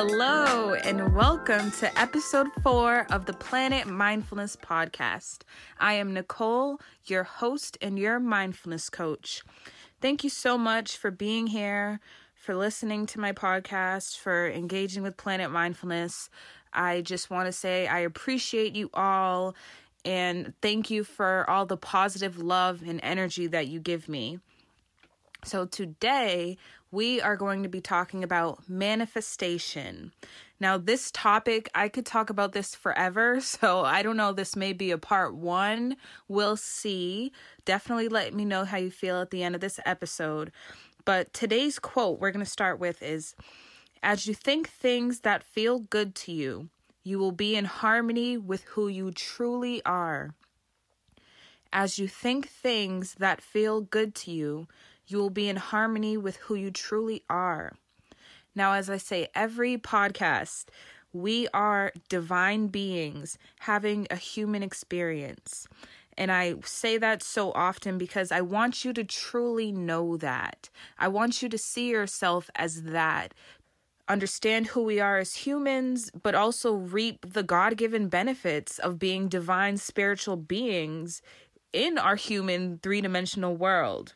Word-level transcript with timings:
Hello, 0.00 0.74
and 0.74 1.12
welcome 1.12 1.72
to 1.72 1.98
episode 1.98 2.46
four 2.62 3.04
of 3.10 3.26
the 3.26 3.32
Planet 3.32 3.88
Mindfulness 3.88 4.54
Podcast. 4.54 5.38
I 5.80 5.94
am 5.94 6.14
Nicole, 6.14 6.80
your 7.06 7.24
host 7.24 7.76
and 7.82 7.98
your 7.98 8.20
mindfulness 8.20 8.90
coach. 8.90 9.42
Thank 10.00 10.22
you 10.22 10.30
so 10.30 10.56
much 10.56 10.96
for 10.96 11.10
being 11.10 11.48
here, 11.48 11.98
for 12.36 12.54
listening 12.54 13.06
to 13.06 13.18
my 13.18 13.32
podcast, 13.32 14.18
for 14.18 14.48
engaging 14.48 15.02
with 15.02 15.16
Planet 15.16 15.50
Mindfulness. 15.50 16.30
I 16.72 17.00
just 17.00 17.28
want 17.28 17.46
to 17.46 17.52
say 17.52 17.88
I 17.88 17.98
appreciate 17.98 18.76
you 18.76 18.90
all 18.94 19.56
and 20.04 20.52
thank 20.62 20.90
you 20.90 21.02
for 21.02 21.44
all 21.50 21.66
the 21.66 21.76
positive 21.76 22.38
love 22.38 22.82
and 22.86 23.00
energy 23.02 23.48
that 23.48 23.66
you 23.66 23.80
give 23.80 24.08
me. 24.08 24.38
So, 25.44 25.66
today 25.66 26.56
we 26.90 27.20
are 27.20 27.36
going 27.36 27.62
to 27.62 27.68
be 27.68 27.80
talking 27.80 28.24
about 28.24 28.68
manifestation. 28.68 30.12
Now, 30.60 30.76
this 30.76 31.10
topic, 31.10 31.68
I 31.74 31.88
could 31.88 32.06
talk 32.06 32.30
about 32.30 32.52
this 32.52 32.74
forever. 32.74 33.40
So, 33.48 33.84
I 33.84 34.02
don't 34.02 34.16
know, 34.16 34.32
this 34.32 34.54
may 34.56 34.72
be 34.72 34.90
a 34.90 34.98
part 34.98 35.34
one. 35.34 35.96
We'll 36.28 36.56
see. 36.56 37.32
Definitely 37.64 38.08
let 38.08 38.34
me 38.34 38.44
know 38.44 38.64
how 38.64 38.76
you 38.76 38.90
feel 38.90 39.20
at 39.20 39.30
the 39.30 39.42
end 39.42 39.54
of 39.54 39.60
this 39.60 39.80
episode. 39.84 40.52
But 41.04 41.32
today's 41.32 41.78
quote 41.78 42.20
we're 42.20 42.30
going 42.30 42.44
to 42.44 42.50
start 42.50 42.78
with 42.78 43.02
is 43.02 43.34
As 44.02 44.26
you 44.26 44.34
think 44.34 44.68
things 44.68 45.20
that 45.20 45.42
feel 45.42 45.80
good 45.80 46.14
to 46.16 46.32
you, 46.32 46.68
you 47.02 47.18
will 47.18 47.32
be 47.32 47.56
in 47.56 47.64
harmony 47.64 48.36
with 48.36 48.64
who 48.64 48.88
you 48.88 49.10
truly 49.10 49.82
are. 49.84 50.34
As 51.72 51.98
you 51.98 52.08
think 52.08 52.48
things 52.48 53.14
that 53.14 53.42
feel 53.42 53.80
good 53.80 54.14
to 54.16 54.30
you, 54.30 54.68
you 55.08 55.18
will 55.18 55.30
be 55.30 55.48
in 55.48 55.56
harmony 55.56 56.16
with 56.16 56.36
who 56.36 56.54
you 56.54 56.70
truly 56.70 57.24
are. 57.28 57.72
Now, 58.54 58.72
as 58.72 58.90
I 58.90 58.98
say 58.98 59.28
every 59.34 59.76
podcast, 59.76 60.66
we 61.12 61.48
are 61.54 61.92
divine 62.08 62.68
beings 62.68 63.38
having 63.60 64.06
a 64.10 64.16
human 64.16 64.62
experience. 64.62 65.66
And 66.16 66.32
I 66.32 66.56
say 66.64 66.98
that 66.98 67.22
so 67.22 67.52
often 67.52 67.96
because 67.96 68.32
I 68.32 68.40
want 68.40 68.84
you 68.84 68.92
to 68.92 69.04
truly 69.04 69.70
know 69.70 70.16
that. 70.16 70.68
I 70.98 71.08
want 71.08 71.42
you 71.42 71.48
to 71.48 71.56
see 71.56 71.90
yourself 71.90 72.50
as 72.56 72.82
that. 72.82 73.32
Understand 74.08 74.68
who 74.68 74.82
we 74.82 75.00
are 75.00 75.18
as 75.18 75.36
humans, 75.36 76.10
but 76.22 76.34
also 76.34 76.72
reap 76.74 77.32
the 77.32 77.42
God 77.42 77.76
given 77.76 78.08
benefits 78.08 78.78
of 78.78 78.98
being 78.98 79.28
divine 79.28 79.76
spiritual 79.76 80.36
beings 80.36 81.22
in 81.72 81.98
our 81.98 82.16
human 82.16 82.80
three 82.82 83.00
dimensional 83.00 83.56
world. 83.56 84.14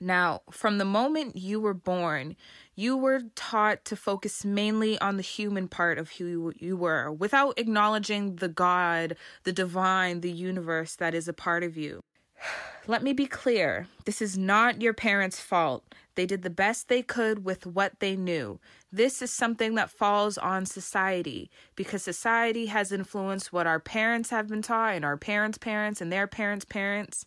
Now, 0.00 0.40
from 0.50 0.78
the 0.78 0.86
moment 0.86 1.36
you 1.36 1.60
were 1.60 1.74
born, 1.74 2.34
you 2.74 2.96
were 2.96 3.20
taught 3.34 3.84
to 3.84 3.96
focus 3.96 4.46
mainly 4.46 4.98
on 4.98 5.18
the 5.18 5.22
human 5.22 5.68
part 5.68 5.98
of 5.98 6.12
who 6.12 6.54
you 6.56 6.76
were 6.76 7.12
without 7.12 7.58
acknowledging 7.58 8.36
the 8.36 8.48
God, 8.48 9.16
the 9.44 9.52
divine, 9.52 10.22
the 10.22 10.32
universe 10.32 10.96
that 10.96 11.14
is 11.14 11.28
a 11.28 11.34
part 11.34 11.62
of 11.62 11.76
you. 11.76 12.02
Let 12.86 13.02
me 13.02 13.12
be 13.12 13.26
clear 13.26 13.88
this 14.06 14.22
is 14.22 14.38
not 14.38 14.80
your 14.80 14.94
parents' 14.94 15.38
fault. 15.38 15.84
They 16.14 16.24
did 16.24 16.42
the 16.42 16.50
best 16.50 16.88
they 16.88 17.02
could 17.02 17.44
with 17.44 17.66
what 17.66 18.00
they 18.00 18.16
knew. 18.16 18.58
This 18.90 19.20
is 19.20 19.30
something 19.30 19.74
that 19.74 19.90
falls 19.90 20.38
on 20.38 20.66
society 20.66 21.50
because 21.76 22.02
society 22.02 22.66
has 22.66 22.90
influenced 22.90 23.52
what 23.52 23.66
our 23.66 23.80
parents 23.80 24.30
have 24.30 24.48
been 24.48 24.62
taught 24.62 24.94
and 24.94 25.04
our 25.04 25.18
parents' 25.18 25.58
parents 25.58 26.00
and 26.00 26.10
their 26.10 26.26
parents' 26.26 26.64
parents. 26.64 27.26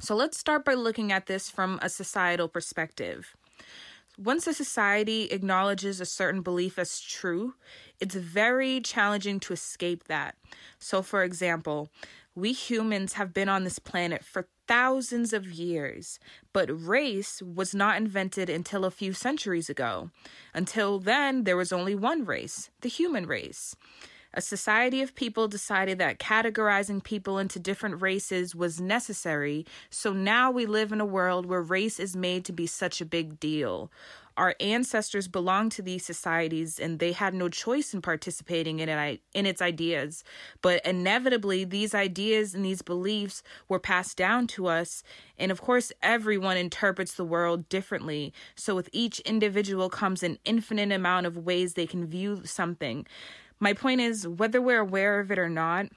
So 0.00 0.16
let's 0.16 0.38
start 0.38 0.64
by 0.64 0.74
looking 0.74 1.12
at 1.12 1.26
this 1.26 1.48
from 1.48 1.78
a 1.80 1.88
societal 1.88 2.48
perspective. 2.48 3.36
Once 4.18 4.46
a 4.46 4.54
society 4.54 5.24
acknowledges 5.24 6.00
a 6.00 6.06
certain 6.06 6.40
belief 6.42 6.78
as 6.78 7.00
true, 7.00 7.54
it's 8.00 8.14
very 8.14 8.80
challenging 8.80 9.40
to 9.40 9.52
escape 9.52 10.04
that. 10.04 10.36
So, 10.78 11.02
for 11.02 11.22
example, 11.22 11.90
we 12.34 12.52
humans 12.52 13.14
have 13.14 13.32
been 13.32 13.48
on 13.48 13.64
this 13.64 13.78
planet 13.78 14.24
for 14.24 14.48
thousands 14.66 15.32
of 15.32 15.52
years, 15.52 16.18
but 16.52 16.68
race 16.70 17.42
was 17.42 17.74
not 17.74 17.96
invented 17.96 18.50
until 18.50 18.84
a 18.84 18.90
few 18.90 19.12
centuries 19.12 19.70
ago. 19.70 20.10
Until 20.52 20.98
then, 20.98 21.44
there 21.44 21.56
was 21.56 21.72
only 21.72 21.94
one 21.94 22.24
race, 22.24 22.70
the 22.80 22.88
human 22.88 23.26
race. 23.26 23.76
A 24.36 24.40
society 24.40 25.00
of 25.00 25.14
people 25.14 25.46
decided 25.46 25.98
that 25.98 26.18
categorizing 26.18 27.04
people 27.04 27.38
into 27.38 27.60
different 27.60 28.02
races 28.02 28.52
was 28.52 28.80
necessary, 28.80 29.64
so 29.90 30.12
now 30.12 30.50
we 30.50 30.66
live 30.66 30.90
in 30.90 31.00
a 31.00 31.06
world 31.06 31.46
where 31.46 31.62
race 31.62 32.00
is 32.00 32.16
made 32.16 32.44
to 32.46 32.52
be 32.52 32.66
such 32.66 33.00
a 33.00 33.06
big 33.06 33.38
deal. 33.38 33.92
Our 34.36 34.56
ancestors 34.58 35.28
belonged 35.28 35.70
to 35.72 35.82
these 35.82 36.04
societies 36.04 36.80
and 36.80 36.98
they 36.98 37.12
had 37.12 37.32
no 37.32 37.48
choice 37.48 37.94
in 37.94 38.02
participating 38.02 38.80
in 38.80 38.88
it 38.88 39.20
in 39.32 39.46
its 39.46 39.62
ideas. 39.62 40.24
But 40.60 40.84
inevitably 40.84 41.62
these 41.62 41.94
ideas 41.94 42.56
and 42.56 42.64
these 42.64 42.82
beliefs 42.82 43.44
were 43.68 43.78
passed 43.78 44.16
down 44.16 44.48
to 44.48 44.66
us, 44.66 45.04
and 45.38 45.52
of 45.52 45.60
course 45.60 45.92
everyone 46.02 46.56
interprets 46.56 47.14
the 47.14 47.24
world 47.24 47.68
differently. 47.68 48.32
So 48.56 48.74
with 48.74 48.90
each 48.92 49.20
individual 49.20 49.88
comes 49.88 50.24
an 50.24 50.40
infinite 50.44 50.90
amount 50.90 51.26
of 51.26 51.38
ways 51.38 51.74
they 51.74 51.86
can 51.86 52.04
view 52.04 52.40
something. 52.44 53.06
My 53.60 53.72
point 53.72 54.00
is, 54.00 54.26
whether 54.26 54.60
we're 54.60 54.80
aware 54.80 55.20
of 55.20 55.30
it 55.30 55.38
or 55.38 55.48
not, 55.48 55.88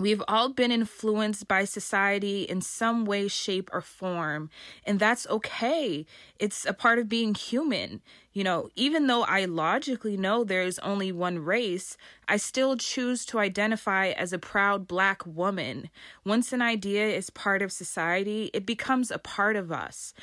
We've 0.00 0.22
all 0.28 0.50
been 0.50 0.70
influenced 0.70 1.48
by 1.48 1.64
society 1.64 2.42
in 2.42 2.60
some 2.60 3.04
way, 3.04 3.26
shape, 3.26 3.68
or 3.72 3.80
form, 3.80 4.48
and 4.84 5.00
that's 5.00 5.26
okay. 5.26 6.06
It's 6.38 6.64
a 6.64 6.72
part 6.72 7.00
of 7.00 7.08
being 7.08 7.34
human. 7.34 8.00
You 8.32 8.44
know, 8.44 8.68
even 8.76 9.08
though 9.08 9.24
I 9.24 9.46
logically 9.46 10.16
know 10.16 10.44
there's 10.44 10.78
only 10.80 11.10
one 11.10 11.40
race, 11.40 11.96
I 12.28 12.36
still 12.36 12.76
choose 12.76 13.24
to 13.26 13.40
identify 13.40 14.10
as 14.10 14.32
a 14.32 14.38
proud 14.38 14.86
black 14.86 15.26
woman. 15.26 15.90
Once 16.24 16.52
an 16.52 16.62
idea 16.62 17.08
is 17.08 17.28
part 17.28 17.60
of 17.60 17.72
society, 17.72 18.52
it 18.54 18.64
becomes 18.64 19.10
a 19.10 19.18
part 19.18 19.56
of 19.56 19.72
us. 19.72 20.14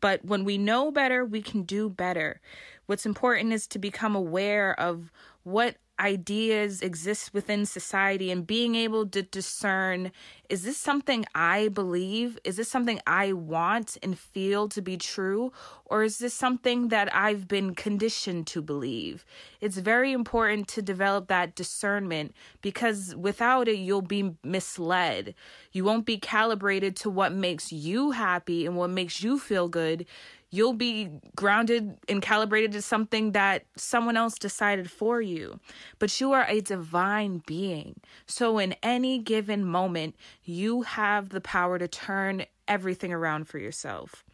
But 0.00 0.24
when 0.24 0.42
we 0.42 0.58
know 0.58 0.90
better, 0.90 1.24
we 1.24 1.42
can 1.42 1.62
do 1.62 1.88
better. 1.88 2.40
What's 2.86 3.06
important 3.06 3.52
is 3.52 3.68
to 3.68 3.78
become 3.78 4.16
aware 4.16 4.74
of 4.80 5.12
what 5.44 5.76
ideas 6.02 6.82
exist 6.82 7.32
within 7.32 7.64
society 7.64 8.30
and 8.30 8.46
being 8.46 8.74
able 8.74 9.06
to 9.06 9.22
discern 9.22 10.10
is 10.52 10.64
this 10.64 10.76
something 10.76 11.24
I 11.34 11.68
believe? 11.68 12.38
Is 12.44 12.56
this 12.56 12.68
something 12.68 13.00
I 13.06 13.32
want 13.32 13.96
and 14.02 14.18
feel 14.18 14.68
to 14.68 14.82
be 14.82 14.98
true? 14.98 15.50
Or 15.86 16.02
is 16.02 16.18
this 16.18 16.34
something 16.34 16.88
that 16.88 17.14
I've 17.14 17.48
been 17.48 17.74
conditioned 17.74 18.46
to 18.48 18.60
believe? 18.60 19.24
It's 19.62 19.78
very 19.78 20.12
important 20.12 20.68
to 20.68 20.82
develop 20.82 21.28
that 21.28 21.54
discernment 21.54 22.34
because 22.60 23.16
without 23.16 23.66
it, 23.66 23.76
you'll 23.76 24.02
be 24.02 24.34
misled. 24.44 25.34
You 25.72 25.84
won't 25.84 26.04
be 26.04 26.18
calibrated 26.18 26.96
to 26.96 27.08
what 27.08 27.32
makes 27.32 27.72
you 27.72 28.10
happy 28.10 28.66
and 28.66 28.76
what 28.76 28.90
makes 28.90 29.22
you 29.22 29.38
feel 29.38 29.68
good 29.68 30.04
you'll 30.52 30.74
be 30.74 31.08
grounded 31.34 31.96
and 32.08 32.22
calibrated 32.22 32.70
to 32.72 32.82
something 32.82 33.32
that 33.32 33.64
someone 33.76 34.16
else 34.16 34.34
decided 34.34 34.88
for 34.88 35.20
you. 35.20 35.58
But 35.98 36.20
you 36.20 36.32
are 36.32 36.46
a 36.46 36.60
divine 36.60 37.42
being. 37.46 37.98
So, 38.26 38.58
in 38.58 38.76
any 38.82 39.18
given 39.18 39.64
moment, 39.64 40.14
you 40.44 40.82
have 40.82 41.30
the 41.30 41.40
power 41.40 41.78
to 41.78 41.88
turn 41.88 42.44
everything 42.68 43.12
around 43.12 43.48
for 43.48 43.58
yourself. 43.58 44.24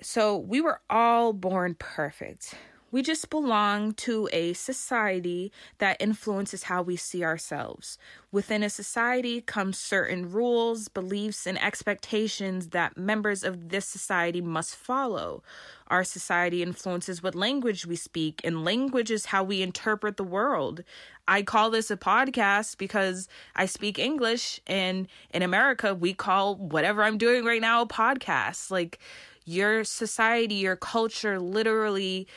So, 0.00 0.36
we 0.36 0.60
were 0.60 0.80
all 0.90 1.32
born 1.32 1.76
perfect. 1.78 2.54
We 2.94 3.02
just 3.02 3.28
belong 3.28 3.94
to 3.94 4.28
a 4.32 4.52
society 4.52 5.50
that 5.78 5.96
influences 5.98 6.62
how 6.62 6.80
we 6.82 6.94
see 6.94 7.24
ourselves. 7.24 7.98
Within 8.30 8.62
a 8.62 8.70
society 8.70 9.40
comes 9.40 9.80
certain 9.80 10.30
rules, 10.30 10.86
beliefs, 10.86 11.44
and 11.44 11.60
expectations 11.60 12.68
that 12.68 12.96
members 12.96 13.42
of 13.42 13.70
this 13.70 13.84
society 13.84 14.40
must 14.40 14.76
follow. 14.76 15.42
Our 15.88 16.04
society 16.04 16.62
influences 16.62 17.20
what 17.20 17.34
language 17.34 17.84
we 17.84 17.96
speak, 17.96 18.40
and 18.44 18.64
language 18.64 19.10
is 19.10 19.26
how 19.26 19.42
we 19.42 19.60
interpret 19.60 20.16
the 20.16 20.22
world. 20.22 20.84
I 21.26 21.42
call 21.42 21.70
this 21.70 21.90
a 21.90 21.96
podcast 21.96 22.78
because 22.78 23.28
I 23.56 23.66
speak 23.66 23.98
English, 23.98 24.60
and 24.68 25.08
in 25.32 25.42
America, 25.42 25.96
we 25.96 26.14
call 26.14 26.54
whatever 26.54 27.02
I'm 27.02 27.18
doing 27.18 27.44
right 27.44 27.60
now 27.60 27.82
a 27.82 27.88
podcast. 27.88 28.70
Like, 28.70 29.00
your 29.46 29.82
society, 29.82 30.54
your 30.54 30.76
culture 30.76 31.40
literally 31.40 32.28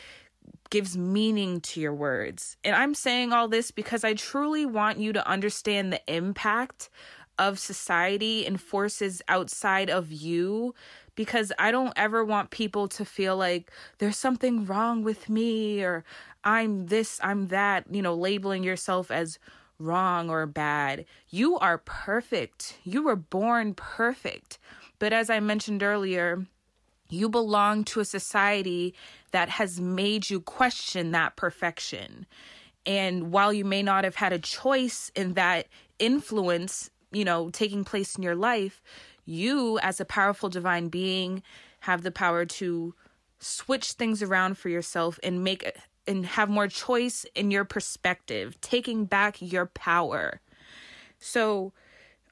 gives 0.69 0.97
meaning 0.97 1.61
to 1.61 1.79
your 1.79 1.93
words. 1.93 2.57
And 2.63 2.75
I'm 2.75 2.93
saying 2.93 3.33
all 3.33 3.47
this 3.47 3.71
because 3.71 4.03
I 4.03 4.13
truly 4.13 4.65
want 4.65 4.99
you 4.99 5.13
to 5.13 5.27
understand 5.27 5.91
the 5.91 6.01
impact 6.07 6.89
of 7.39 7.59
society 7.59 8.45
and 8.45 8.59
forces 8.59 9.21
outside 9.27 9.89
of 9.89 10.11
you 10.11 10.73
because 11.15 11.51
I 11.59 11.71
don't 11.71 11.93
ever 11.95 12.23
want 12.23 12.51
people 12.51 12.87
to 12.89 13.05
feel 13.05 13.37
like 13.37 13.71
there's 13.97 14.17
something 14.17 14.65
wrong 14.65 15.03
with 15.03 15.29
me 15.29 15.83
or 15.83 16.03
I'm 16.43 16.87
this, 16.87 17.19
I'm 17.23 17.47
that, 17.47 17.85
you 17.91 18.01
know, 18.01 18.15
labeling 18.15 18.63
yourself 18.63 19.11
as 19.11 19.39
wrong 19.79 20.29
or 20.29 20.45
bad. 20.45 21.05
You 21.29 21.57
are 21.59 21.77
perfect. 21.79 22.77
You 22.83 23.03
were 23.03 23.15
born 23.15 23.73
perfect. 23.73 24.57
But 24.99 25.13
as 25.13 25.29
I 25.29 25.39
mentioned 25.39 25.83
earlier, 25.83 26.45
You 27.09 27.29
belong 27.29 27.83
to 27.85 27.99
a 27.99 28.05
society 28.05 28.93
that 29.31 29.49
has 29.49 29.79
made 29.79 30.29
you 30.29 30.39
question 30.41 31.11
that 31.11 31.35
perfection. 31.35 32.25
And 32.85 33.31
while 33.31 33.51
you 33.51 33.65
may 33.65 33.83
not 33.83 34.03
have 34.03 34.15
had 34.15 34.33
a 34.33 34.39
choice 34.39 35.11
in 35.15 35.33
that 35.33 35.67
influence, 35.99 36.89
you 37.11 37.25
know, 37.25 37.49
taking 37.49 37.83
place 37.83 38.15
in 38.15 38.23
your 38.23 38.35
life, 38.35 38.81
you, 39.25 39.77
as 39.79 39.99
a 39.99 40.05
powerful 40.05 40.49
divine 40.49 40.87
being, 40.87 41.43
have 41.81 42.03
the 42.03 42.11
power 42.11 42.45
to 42.45 42.93
switch 43.39 43.91
things 43.91 44.23
around 44.23 44.57
for 44.57 44.69
yourself 44.69 45.19
and 45.21 45.43
make 45.43 45.69
and 46.07 46.25
have 46.25 46.49
more 46.49 46.67
choice 46.69 47.25
in 47.35 47.51
your 47.51 47.65
perspective, 47.65 48.59
taking 48.61 49.05
back 49.05 49.37
your 49.41 49.65
power. 49.65 50.39
So, 51.19 51.73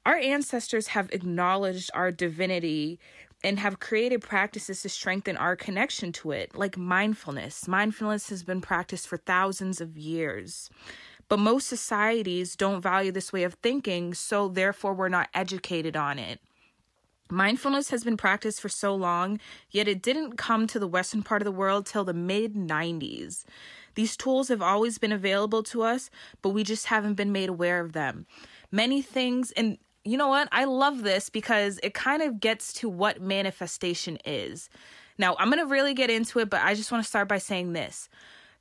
our 0.05 0.15
ancestors 0.15 0.87
have 0.87 1.11
acknowledged 1.11 1.89
our 1.93 2.11
divinity 2.11 2.99
and 3.45 3.59
have 3.59 3.79
created 3.79 4.23
practices 4.23 4.81
to 4.81 4.89
strengthen 4.89 5.37
our 5.37 5.55
connection 5.55 6.11
to 6.11 6.31
it, 6.31 6.55
like 6.55 6.77
mindfulness. 6.77 7.67
Mindfulness 7.67 8.29
has 8.29 8.41
been 8.41 8.59
practiced 8.59 9.07
for 9.07 9.17
thousands 9.17 9.79
of 9.79 9.95
years. 9.95 10.67
But 11.29 11.37
most 11.37 11.67
societies 11.67 12.55
don't 12.55 12.81
value 12.81 13.11
this 13.11 13.31
way 13.31 13.43
of 13.43 13.53
thinking, 13.53 14.15
so 14.15 14.47
therefore 14.47 14.95
we're 14.95 15.09
not 15.09 15.29
educated 15.35 15.95
on 15.95 16.17
it. 16.17 16.39
Mindfulness 17.29 17.91
has 17.91 18.03
been 18.03 18.17
practiced 18.17 18.61
for 18.61 18.69
so 18.69 18.95
long, 18.95 19.39
yet 19.69 19.87
it 19.87 20.01
didn't 20.01 20.37
come 20.37 20.65
to 20.65 20.79
the 20.79 20.87
western 20.87 21.21
part 21.21 21.43
of 21.43 21.45
the 21.45 21.51
world 21.51 21.85
till 21.85 22.03
the 22.03 22.13
mid 22.13 22.55
90s. 22.55 23.45
These 23.93 24.17
tools 24.17 24.47
have 24.47 24.61
always 24.61 24.97
been 24.97 25.11
available 25.11 25.61
to 25.63 25.83
us, 25.83 26.09
but 26.41 26.49
we 26.49 26.63
just 26.63 26.87
haven't 26.87 27.13
been 27.13 27.31
made 27.31 27.49
aware 27.49 27.79
of 27.79 27.93
them. 27.93 28.25
Many 28.71 29.03
things, 29.03 29.51
and 29.51 29.77
you 30.05 30.17
know 30.17 30.27
what? 30.27 30.47
I 30.51 30.65
love 30.65 31.01
this 31.01 31.29
because 31.29 31.79
it 31.83 31.93
kind 31.93 32.21
of 32.21 32.39
gets 32.39 32.71
to 32.73 32.87
what 32.87 33.21
manifestation 33.21 34.19
is. 34.23 34.69
Now, 35.17 35.35
I'm 35.39 35.49
going 35.49 35.65
to 35.65 35.71
really 35.71 35.93
get 35.93 36.09
into 36.09 36.39
it, 36.39 36.49
but 36.49 36.61
I 36.61 36.75
just 36.75 36.91
want 36.91 37.03
to 37.03 37.07
start 37.07 37.27
by 37.27 37.39
saying 37.39 37.73
this 37.73 38.07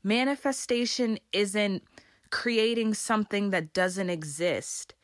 manifestation 0.03 1.19
isn't 1.33 1.83
creating 2.31 2.95
something 2.95 3.51
that 3.51 3.73
doesn't 3.73 4.11
exist. 4.11 4.95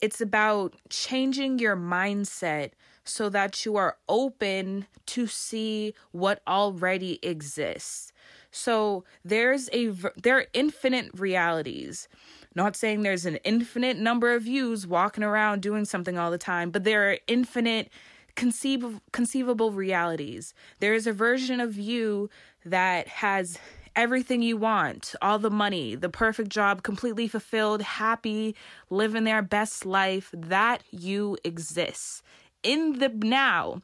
It's 0.00 0.20
about 0.20 0.74
changing 0.90 1.58
your 1.58 1.76
mindset 1.76 2.72
so 3.04 3.28
that 3.30 3.64
you 3.64 3.76
are 3.76 3.96
open 4.08 4.86
to 5.06 5.26
see 5.26 5.94
what 6.10 6.42
already 6.46 7.18
exists. 7.22 8.12
So 8.50 9.04
there's 9.24 9.68
a 9.72 9.88
there 10.16 10.38
are 10.38 10.46
infinite 10.52 11.10
realities. 11.14 12.08
Not 12.56 12.74
saying 12.74 13.02
there's 13.02 13.26
an 13.26 13.36
infinite 13.44 13.98
number 13.98 14.34
of 14.34 14.46
yous 14.46 14.86
walking 14.86 15.22
around 15.22 15.60
doing 15.60 15.84
something 15.84 16.18
all 16.18 16.30
the 16.30 16.38
time, 16.38 16.70
but 16.70 16.84
there 16.84 17.10
are 17.10 17.18
infinite 17.28 17.90
conceivable 18.34 19.02
conceivable 19.12 19.72
realities. 19.72 20.54
There 20.80 20.94
is 20.94 21.06
a 21.06 21.12
version 21.12 21.60
of 21.60 21.76
you 21.76 22.30
that 22.64 23.08
has 23.08 23.58
everything 23.94 24.40
you 24.40 24.56
want, 24.56 25.14
all 25.20 25.38
the 25.38 25.50
money, 25.50 25.94
the 25.96 26.08
perfect 26.08 26.48
job, 26.48 26.82
completely 26.82 27.28
fulfilled, 27.28 27.82
happy, 27.82 28.56
living 28.88 29.24
their 29.24 29.42
best 29.42 29.84
life, 29.84 30.30
that 30.34 30.82
you 30.90 31.36
exist 31.44 32.22
in 32.62 33.00
the 33.00 33.10
now. 33.10 33.82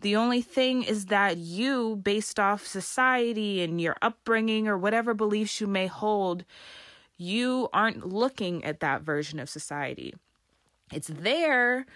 The 0.00 0.14
only 0.14 0.42
thing 0.42 0.84
is 0.84 1.06
that 1.06 1.38
you, 1.38 1.96
based 1.96 2.38
off 2.38 2.66
society 2.66 3.62
and 3.62 3.80
your 3.80 3.96
upbringing 4.00 4.68
or 4.68 4.78
whatever 4.78 5.12
beliefs 5.12 5.60
you 5.60 5.66
may 5.66 5.88
hold, 5.88 6.44
you 7.18 7.68
aren't 7.72 8.06
looking 8.06 8.64
at 8.64 8.80
that 8.80 9.02
version 9.02 9.38
of 9.38 9.48
society. 9.48 10.14
It's 10.92 11.08
there, 11.08 11.86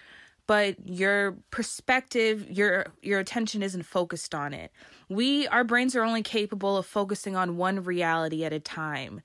but 0.47 0.75
your 0.87 1.37
perspective, 1.51 2.49
your 2.49 2.87
your 3.01 3.19
attention 3.19 3.61
isn't 3.61 3.83
focused 3.83 4.33
on 4.33 4.53
it. 4.53 4.71
We 5.09 5.47
our 5.47 5.63
brains 5.63 5.95
are 5.95 6.03
only 6.03 6.23
capable 6.23 6.77
of 6.77 6.85
focusing 6.85 7.35
on 7.35 7.57
one 7.57 7.83
reality 7.83 8.43
at 8.45 8.53
a 8.53 8.59
time. 8.59 9.21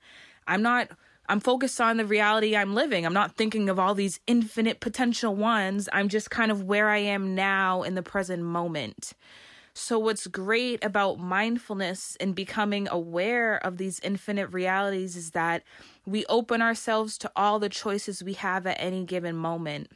I'm 0.47 0.61
not 0.61 0.89
I'm 1.29 1.39
focused 1.39 1.79
on 1.79 1.97
the 1.97 2.05
reality 2.05 2.55
I'm 2.55 2.75
living. 2.75 3.05
I'm 3.05 3.13
not 3.13 3.37
thinking 3.37 3.69
of 3.69 3.79
all 3.79 3.95
these 3.95 4.19
infinite 4.27 4.81
potential 4.81 5.33
ones. 5.33 5.87
I'm 5.93 6.09
just 6.09 6.29
kind 6.29 6.51
of 6.51 6.63
where 6.63 6.89
I 6.89 6.97
am 6.97 7.33
now 7.33 7.83
in 7.83 7.95
the 7.95 8.03
present 8.03 8.43
moment. 8.43 9.13
So, 9.75 9.97
what's 9.97 10.27
great 10.27 10.83
about 10.83 11.19
mindfulness 11.19 12.15
and 12.19 12.35
becoming 12.35 12.87
aware 12.89 13.57
of 13.65 13.77
these 13.77 13.99
infinite 14.01 14.47
realities 14.53 15.15
is 15.15 15.31
that 15.31 15.63
we 16.05 16.25
open 16.27 16.61
ourselves 16.61 17.17
to 17.19 17.31
all 17.35 17.57
the 17.57 17.69
choices 17.69 18.23
we 18.23 18.33
have 18.33 18.67
at 18.67 18.77
any 18.79 19.03
given 19.03 19.35
moment. 19.35 19.89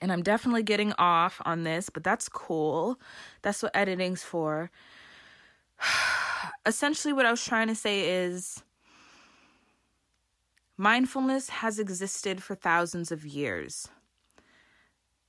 And 0.00 0.12
I'm 0.12 0.22
definitely 0.22 0.62
getting 0.62 0.92
off 0.98 1.40
on 1.44 1.64
this, 1.64 1.90
but 1.90 2.04
that's 2.04 2.28
cool. 2.28 3.00
That's 3.42 3.62
what 3.62 3.74
editing's 3.74 4.22
for. 4.22 4.70
Essentially, 6.66 7.12
what 7.12 7.26
I 7.26 7.32
was 7.32 7.44
trying 7.44 7.66
to 7.68 7.74
say 7.74 8.24
is 8.24 8.62
Mindfulness 10.80 11.50
has 11.50 11.78
existed 11.78 12.42
for 12.42 12.54
thousands 12.54 13.12
of 13.12 13.26
years, 13.26 13.88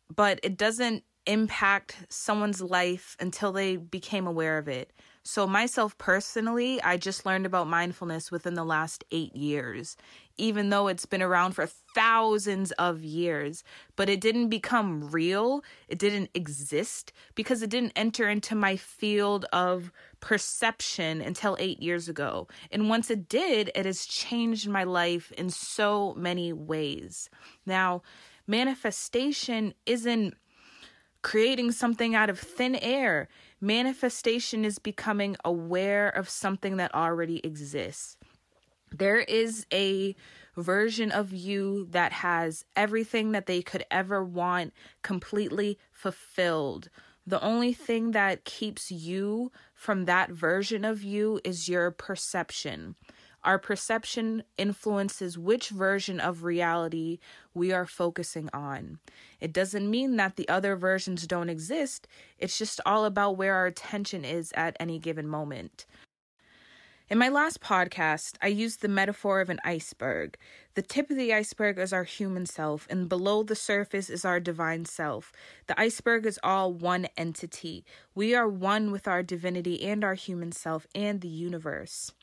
but 0.10 0.40
it 0.44 0.56
doesn't 0.58 1.04
impact 1.26 1.98
someone's 2.10 2.62
life 2.62 3.16
until 3.20 3.52
they 3.52 3.78
became 3.78 4.28
aware 4.28 4.58
of 4.58 4.68
it. 4.68 4.92
So, 5.24 5.46
myself 5.46 5.96
personally, 6.00 6.82
I 6.82 6.98
just 6.98 7.28
learned 7.28 7.46
about 7.46 7.68
mindfulness 7.68 8.32
within 8.32 8.56
the 8.56 8.64
last 8.64 9.04
eight 9.12 9.36
years, 9.36 9.96
even 10.38 10.70
though 10.70 10.88
it's 10.88 11.06
been 11.06 11.22
around 11.22 11.52
for 11.52 11.68
thousands 11.94 12.72
of 12.74 13.04
years. 13.04 13.64
But 13.96 14.10
it 14.10 14.20
didn't 14.20 14.50
become 14.50 15.12
real, 15.12 15.64
it 15.88 16.00
didn't 16.00 16.32
exist 16.34 17.14
because 17.36 17.62
it 17.62 17.70
didn't 17.70 17.94
enter 17.96 18.28
into 18.28 18.56
my 18.56 18.78
field 18.78 19.46
of 19.54 19.92
perception 20.22 21.22
until 21.22 21.56
eight 21.60 21.84
years 21.84 22.10
ago. 22.10 22.48
And 22.72 22.90
once 22.90 23.12
it 23.12 23.30
did, 23.30 23.70
it 23.76 23.86
has 23.86 24.08
changed 24.08 24.68
my 24.68 24.86
life 24.86 25.32
in 25.34 25.52
so 25.52 26.16
many 26.16 26.52
ways. 26.52 27.30
Now, 27.68 28.02
manifestation 28.48 29.76
isn't 29.86 30.36
creating 31.22 31.72
something 31.72 32.16
out 32.16 32.30
of 32.30 32.40
thin 32.40 32.76
air. 32.76 33.28
Manifestation 33.60 34.66
is 34.66 34.80
becoming 34.80 35.36
aware 35.46 36.10
of 36.10 36.30
something 36.30 36.78
that 36.78 36.94
already 36.96 37.46
exists. 37.46 38.18
There 38.92 39.20
is 39.20 39.66
a 39.72 40.16
version 40.58 41.12
of 41.12 41.32
you 41.32 41.88
that 41.92 42.12
has 42.12 42.66
everything 42.76 43.32
that 43.32 43.46
they 43.46 43.62
could 43.62 43.86
ever 43.90 44.24
want 44.24 44.74
completely 45.02 45.78
fulfilled. 45.92 46.90
The 47.26 47.42
only 47.42 47.72
thing 47.72 48.12
that 48.12 48.46
keeps 48.46 48.92
you 48.92 49.52
from 49.74 50.06
that 50.06 50.32
version 50.32 50.84
of 50.84 51.04
you 51.04 51.40
is 51.44 51.70
your 51.70 51.92
perception. 51.92 52.96
Our 53.44 53.58
perception 53.58 54.44
influences 54.58 55.38
which 55.38 55.70
version 55.70 56.20
of 56.20 56.44
reality 56.44 57.18
we 57.54 57.72
are 57.72 57.88
focusing 57.88 58.50
on. 58.54 59.00
It 59.40 59.52
doesn't 59.52 59.90
mean 59.90 60.16
that 60.18 60.36
the 60.36 60.48
other 60.48 60.76
versions 60.76 61.26
don't 61.26 61.50
exist, 61.50 62.08
it's 62.38 62.58
just 62.58 62.80
all 62.86 63.06
about 63.06 63.38
where 63.38 63.56
our 63.56 63.66
attention 63.66 64.24
is 64.24 64.52
at 64.56 64.78
any 64.80 65.00
given 65.00 65.28
moment. 65.28 65.86
In 67.12 67.18
my 67.18 67.28
last 67.28 67.60
podcast, 67.60 68.36
I 68.42 68.48
used 68.48 68.82
the 68.82 68.88
metaphor 68.88 69.42
of 69.42 69.50
an 69.50 69.60
iceberg. 69.66 70.38
The 70.76 70.82
tip 70.82 71.10
of 71.10 71.18
the 71.18 71.34
iceberg 71.34 71.78
is 71.78 71.92
our 71.92 72.06
human 72.06 72.46
self, 72.46 72.88
and 72.90 73.10
below 73.10 73.44
the 73.44 73.54
surface 73.54 74.10
is 74.10 74.24
our 74.24 74.40
divine 74.40 74.86
self. 74.86 75.34
The 75.68 75.78
iceberg 75.78 76.26
is 76.26 76.40
all 76.42 76.72
one 76.72 77.08
entity. 77.18 77.84
We 78.16 78.34
are 78.34 78.48
one 78.48 78.92
with 78.92 79.10
our 79.10 79.24
divinity 79.24 79.84
and 79.84 80.06
our 80.06 80.14
human 80.14 80.54
self 80.54 80.88
and 80.96 81.20
the 81.20 81.28
universe. 81.28 82.14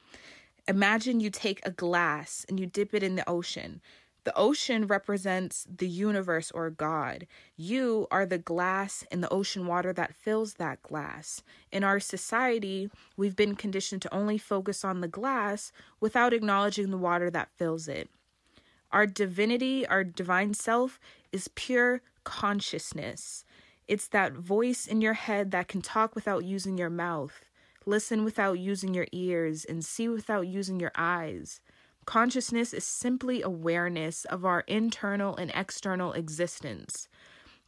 Imagine 0.69 1.19
you 1.19 1.31
take 1.31 1.61
a 1.65 1.71
glass 1.71 2.45
and 2.47 2.61
you 2.61 2.67
dip 2.67 2.93
it 2.93 3.03
in 3.03 3.17
the 3.17 3.27
ocean. 3.27 3.81
The 4.25 4.37
ocean 4.37 4.87
represents 4.87 5.67
the 5.75 5.89
universe 5.89 6.51
or 6.51 6.69
God. 6.69 7.27
You 7.57 8.07
are 8.11 8.27
the 8.27 8.37
glass 8.37 9.03
in 9.11 9.23
the 9.23 9.31
ocean 9.31 9.67
water 9.67 9.95
that 9.95 10.15
fills 10.15 10.55
that 10.55 10.83
glass. 10.83 11.43
In 11.73 11.85
our 11.85 11.99
society, 11.99 12.91
we've 13.17 13.35
been 13.35 13.57
conditioned 13.57 14.03
to 14.03 14.15
only 14.15 14.37
focus 14.37 14.85
on 14.85 15.01
the 15.01 15.09
glass 15.09 15.73
without 16.01 16.35
acknowledging 16.35 16.91
the 16.91 16.99
water 16.99 17.31
that 17.31 17.49
fills 17.57 17.89
it. 17.89 18.11
Our 18.93 19.07
divinity, 19.07 19.87
our 19.87 20.05
divine 20.05 20.53
self, 20.53 21.01
is 21.33 21.49
pure 21.55 22.03
consciousness. 22.25 23.43
It's 23.87 24.09
that 24.09 24.35
voice 24.35 24.87
in 24.87 25.01
your 25.01 25.15
head 25.15 25.51
that 25.53 25.69
can 25.69 25.81
talk 25.81 26.15
without 26.15 26.45
using 26.45 26.77
your 26.77 26.91
mouth 26.91 27.48
listen 27.89 28.25
without 28.25 28.59
using 28.59 28.95
your 28.95 29.07
ears, 29.13 29.65
and 29.65 29.85
see 29.85 30.09
without 30.09 30.47
using 30.47 30.79
your 30.79 30.93
eyes. 30.95 31.61
Consciousness 32.05 32.73
is 32.73 32.85
simply 32.85 33.43
awareness 33.43 34.25
of 34.27 34.45
our 34.45 34.61
internal 34.61 35.37
and 35.37 35.51
external 35.55 36.13
existence. 36.13 37.09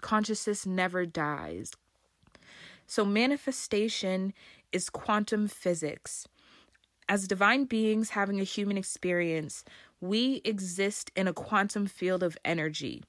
Consciousness 0.01 0.65
never 0.65 1.05
dies. 1.05 1.73
So, 2.87 3.05
manifestation 3.05 4.33
is 4.73 4.91
quantum 4.91 5.49
physics. 5.49 6.27
As 7.09 7.27
divine 7.27 7.65
beings 7.65 8.11
having 8.11 8.41
a 8.41 8.45
human 8.45 8.77
experience, 8.77 9.65
we 10.01 10.41
exist 10.45 11.11
in 11.17 11.27
a 11.29 11.33
quantum 11.33 11.87
field 11.87 12.23
of 12.23 12.39
energy 12.45 13.03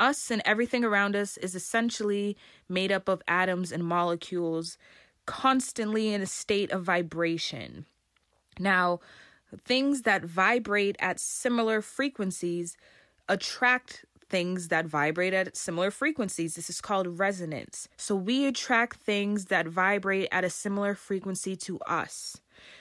us 0.00 0.30
and 0.30 0.42
everything 0.44 0.82
around 0.82 1.14
us 1.14 1.36
is 1.36 1.54
essentially 1.54 2.36
made 2.68 2.90
up 2.90 3.08
of 3.08 3.22
atoms 3.28 3.70
and 3.70 3.84
molecules 3.84 4.78
constantly 5.30 6.12
in 6.12 6.20
a 6.20 6.26
state 6.26 6.72
of 6.72 6.82
vibration. 6.82 7.86
Now, 8.58 8.98
things 9.64 10.02
that 10.02 10.24
vibrate 10.24 10.96
at 10.98 11.20
similar 11.20 11.80
frequencies 11.80 12.76
attract 13.28 14.04
things 14.28 14.68
that 14.68 14.86
vibrate 14.86 15.32
at 15.32 15.56
similar 15.56 15.92
frequencies. 15.92 16.56
This 16.56 16.68
is 16.68 16.80
called 16.80 17.20
resonance. 17.20 17.88
So 17.96 18.16
we 18.16 18.44
attract 18.44 19.02
things 19.02 19.44
that 19.46 19.68
vibrate 19.68 20.28
at 20.32 20.44
a 20.44 20.50
similar 20.50 20.96
frequency 20.96 21.54
to 21.58 21.78
us. 21.82 22.40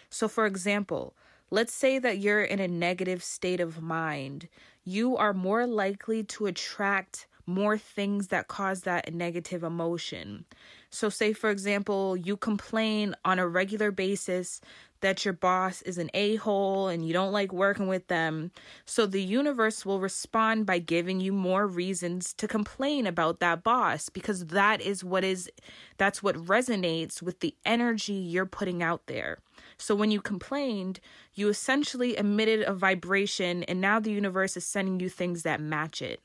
So, 0.10 0.28
for 0.28 0.48
example, 0.48 1.14
let's 1.52 1.74
say 1.74 2.00
that 2.00 2.18
you're 2.18 2.44
in 2.44 2.60
a 2.60 2.68
negative 2.68 3.24
state 3.24 3.60
of 3.60 3.80
mind. 3.80 4.48
You 4.84 5.18
are 5.18 5.34
more 5.34 5.68
likely 5.68 6.24
to 6.24 6.48
attract 6.48 7.28
more 7.50 7.78
things 7.78 8.28
that 8.28 8.48
cause 8.48 8.82
that 8.82 9.14
negative 9.14 9.64
emotion. 9.64 10.46
So, 10.92 11.10
say 11.10 11.34
for 11.34 11.50
example, 11.50 12.16
you 12.16 12.38
complain 12.38 13.16
on 13.26 13.40
a 13.40 13.48
regular 13.48 13.92
basis 13.92 14.62
that 15.02 15.24
your 15.24 15.34
boss 15.34 15.82
is 15.84 15.98
an 15.98 16.10
a 16.14 16.36
hole 16.36 16.88
and 16.88 17.06
you 17.06 17.14
don't 17.14 17.32
like 17.32 17.54
working 17.54 17.88
with 17.88 18.08
them. 18.08 18.52
So, 18.86 19.06
the 19.06 19.22
universe 19.22 19.86
will 19.86 20.00
respond 20.00 20.66
by 20.66 20.80
giving 20.80 21.20
you 21.20 21.34
more 21.34 21.68
reasons 21.68 22.34
to 22.34 22.48
complain 22.48 23.08
about 23.08 23.40
that 23.40 23.64
boss 23.64 24.10
because 24.10 24.48
that 24.48 24.82
is 24.82 25.04
what 25.04 25.24
is 25.24 25.50
that's 25.98 26.24
what 26.24 26.36
resonates 26.36 27.22
with 27.22 27.40
the 27.40 27.56
energy 27.66 28.14
you're 28.14 28.46
putting 28.46 28.82
out 28.84 29.08
there. 29.08 29.40
So, 29.78 29.96
when 29.96 30.12
you 30.12 30.22
complained, 30.22 31.00
you 31.34 31.50
essentially 31.50 32.18
emitted 32.18 32.62
a 32.64 32.74
vibration, 32.74 33.64
and 33.64 33.80
now 33.80 34.00
the 34.00 34.12
universe 34.12 34.58
is 34.58 34.66
sending 34.66 35.00
you 35.00 35.10
things 35.10 35.44
that 35.44 35.62
match 35.62 36.02
it. 36.02 36.22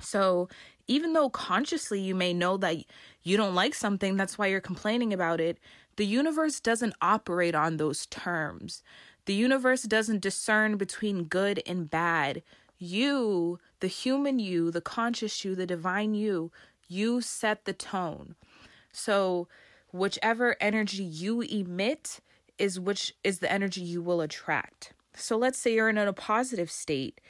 So, 0.00 0.48
even 0.86 1.12
though 1.12 1.30
consciously 1.30 2.00
you 2.00 2.14
may 2.14 2.34
know 2.34 2.56
that 2.58 2.84
you 3.22 3.36
don't 3.36 3.54
like 3.54 3.74
something, 3.74 4.16
that's 4.16 4.36
why 4.36 4.48
you're 4.48 4.60
complaining 4.60 5.12
about 5.12 5.40
it, 5.40 5.58
the 5.96 6.04
universe 6.04 6.60
doesn't 6.60 6.94
operate 7.00 7.54
on 7.54 7.76
those 7.76 8.06
terms. 8.06 8.82
The 9.26 9.34
universe 9.34 9.84
doesn't 9.84 10.20
discern 10.20 10.76
between 10.76 11.24
good 11.24 11.62
and 11.66 11.88
bad. 11.88 12.42
You, 12.76 13.60
the 13.80 13.86
human 13.86 14.38
you, 14.38 14.70
the 14.70 14.82
conscious 14.82 15.44
you, 15.44 15.54
the 15.54 15.66
divine 15.66 16.14
you, 16.14 16.50
you 16.88 17.20
set 17.22 17.64
the 17.64 17.72
tone. 17.72 18.34
So, 18.92 19.48
whichever 19.92 20.56
energy 20.60 21.04
you 21.04 21.40
emit 21.42 22.20
is 22.58 22.78
which 22.78 23.14
is 23.22 23.38
the 23.38 23.50
energy 23.50 23.80
you 23.80 24.02
will 24.02 24.20
attract. 24.20 24.92
So 25.16 25.36
let's 25.36 25.58
say 25.58 25.74
you're 25.74 25.88
in 25.88 25.98
a 25.98 26.12
positive 26.12 26.70
state 26.70 27.20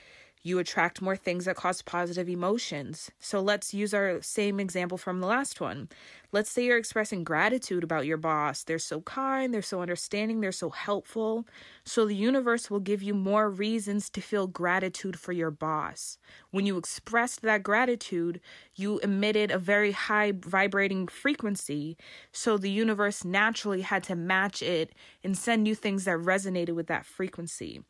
you 0.44 0.58
attract 0.58 1.00
more 1.00 1.16
things 1.16 1.46
that 1.46 1.56
cause 1.56 1.80
positive 1.80 2.28
emotions. 2.28 3.10
So 3.18 3.40
let's 3.40 3.72
use 3.72 3.94
our 3.94 4.20
same 4.20 4.60
example 4.60 4.98
from 4.98 5.20
the 5.20 5.26
last 5.26 5.58
one. 5.58 5.88
Let's 6.32 6.50
say 6.50 6.66
you're 6.66 6.76
expressing 6.76 7.24
gratitude 7.24 7.82
about 7.82 8.04
your 8.04 8.18
boss. 8.18 8.62
They're 8.62 8.78
so 8.78 9.00
kind, 9.00 9.54
they're 9.54 9.62
so 9.62 9.80
understanding, 9.80 10.42
they're 10.42 10.52
so 10.52 10.68
helpful. 10.68 11.46
So 11.84 12.04
the 12.04 12.14
universe 12.14 12.70
will 12.70 12.80
give 12.80 13.02
you 13.02 13.14
more 13.14 13.48
reasons 13.48 14.10
to 14.10 14.20
feel 14.20 14.46
gratitude 14.46 15.18
for 15.18 15.32
your 15.32 15.50
boss. 15.50 16.18
When 16.50 16.66
you 16.66 16.76
expressed 16.76 17.40
that 17.40 17.62
gratitude, 17.62 18.38
you 18.74 18.98
emitted 18.98 19.50
a 19.50 19.58
very 19.58 19.92
high 19.92 20.34
vibrating 20.36 21.08
frequency. 21.08 21.96
So 22.32 22.58
the 22.58 22.70
universe 22.70 23.24
naturally 23.24 23.80
had 23.80 24.02
to 24.04 24.14
match 24.14 24.60
it 24.60 24.92
and 25.22 25.38
send 25.38 25.66
you 25.66 25.74
things 25.74 26.04
that 26.04 26.18
resonated 26.18 26.74
with 26.74 26.88
that 26.88 27.06
frequency. 27.06 27.80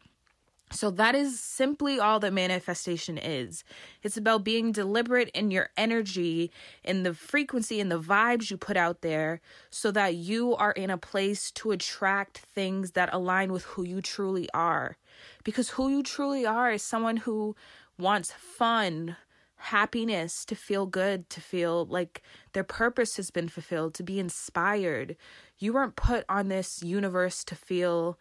So, 0.71 0.91
that 0.91 1.15
is 1.15 1.39
simply 1.39 2.01
all 2.01 2.19
that 2.21 2.33
manifestation 2.33 3.17
is. 3.19 3.65
It's 4.03 4.17
about 4.17 4.45
being 4.45 4.73
deliberate 4.73 5.31
in 5.35 5.51
your 5.51 5.71
energy, 5.77 6.51
in 6.83 7.03
the 7.05 7.15
frequency, 7.15 7.81
and 7.81 7.93
the 7.93 8.01
vibes 8.01 8.51
you 8.51 8.57
put 8.57 8.77
out 8.77 9.03
there, 9.03 9.41
so 9.71 9.93
that 9.93 10.15
you 10.15 10.57
are 10.57 10.73
in 10.73 10.91
a 10.91 10.99
place 10.99 11.51
to 11.53 11.71
attract 11.71 12.39
things 12.39 12.93
that 12.93 13.13
align 13.13 13.53
with 13.53 13.65
who 13.65 13.85
you 13.85 14.01
truly 14.01 14.49
are. 14.53 14.97
Because 15.45 15.71
who 15.71 15.89
you 15.91 16.03
truly 16.03 16.45
are 16.47 16.73
is 16.73 16.83
someone 16.83 17.19
who 17.19 17.55
wants 17.99 18.33
fun, 18.33 19.17
happiness, 19.57 20.45
to 20.47 20.57
feel 20.57 20.87
good, 20.87 21.31
to 21.31 21.41
feel 21.41 21.87
like 21.87 22.23
their 22.53 22.65
purpose 22.65 23.17
has 23.17 23.31
been 23.31 23.49
fulfilled, 23.49 23.95
to 23.95 24.03
be 24.03 24.19
inspired. 24.19 25.17
You 25.59 25.75
weren't 25.75 25.97
put 25.97 26.25
on 26.29 26.49
this 26.49 26.83
universe 26.83 27.45
to 27.45 27.55
feel 27.55 28.19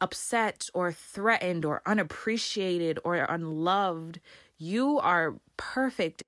upset 0.00 0.68
or 0.74 0.92
threatened 0.92 1.64
or 1.64 1.82
unappreciated 1.86 2.98
or 3.04 3.16
unloved. 3.16 4.20
You 4.58 4.98
are 4.98 5.36
perfect. 5.56 6.22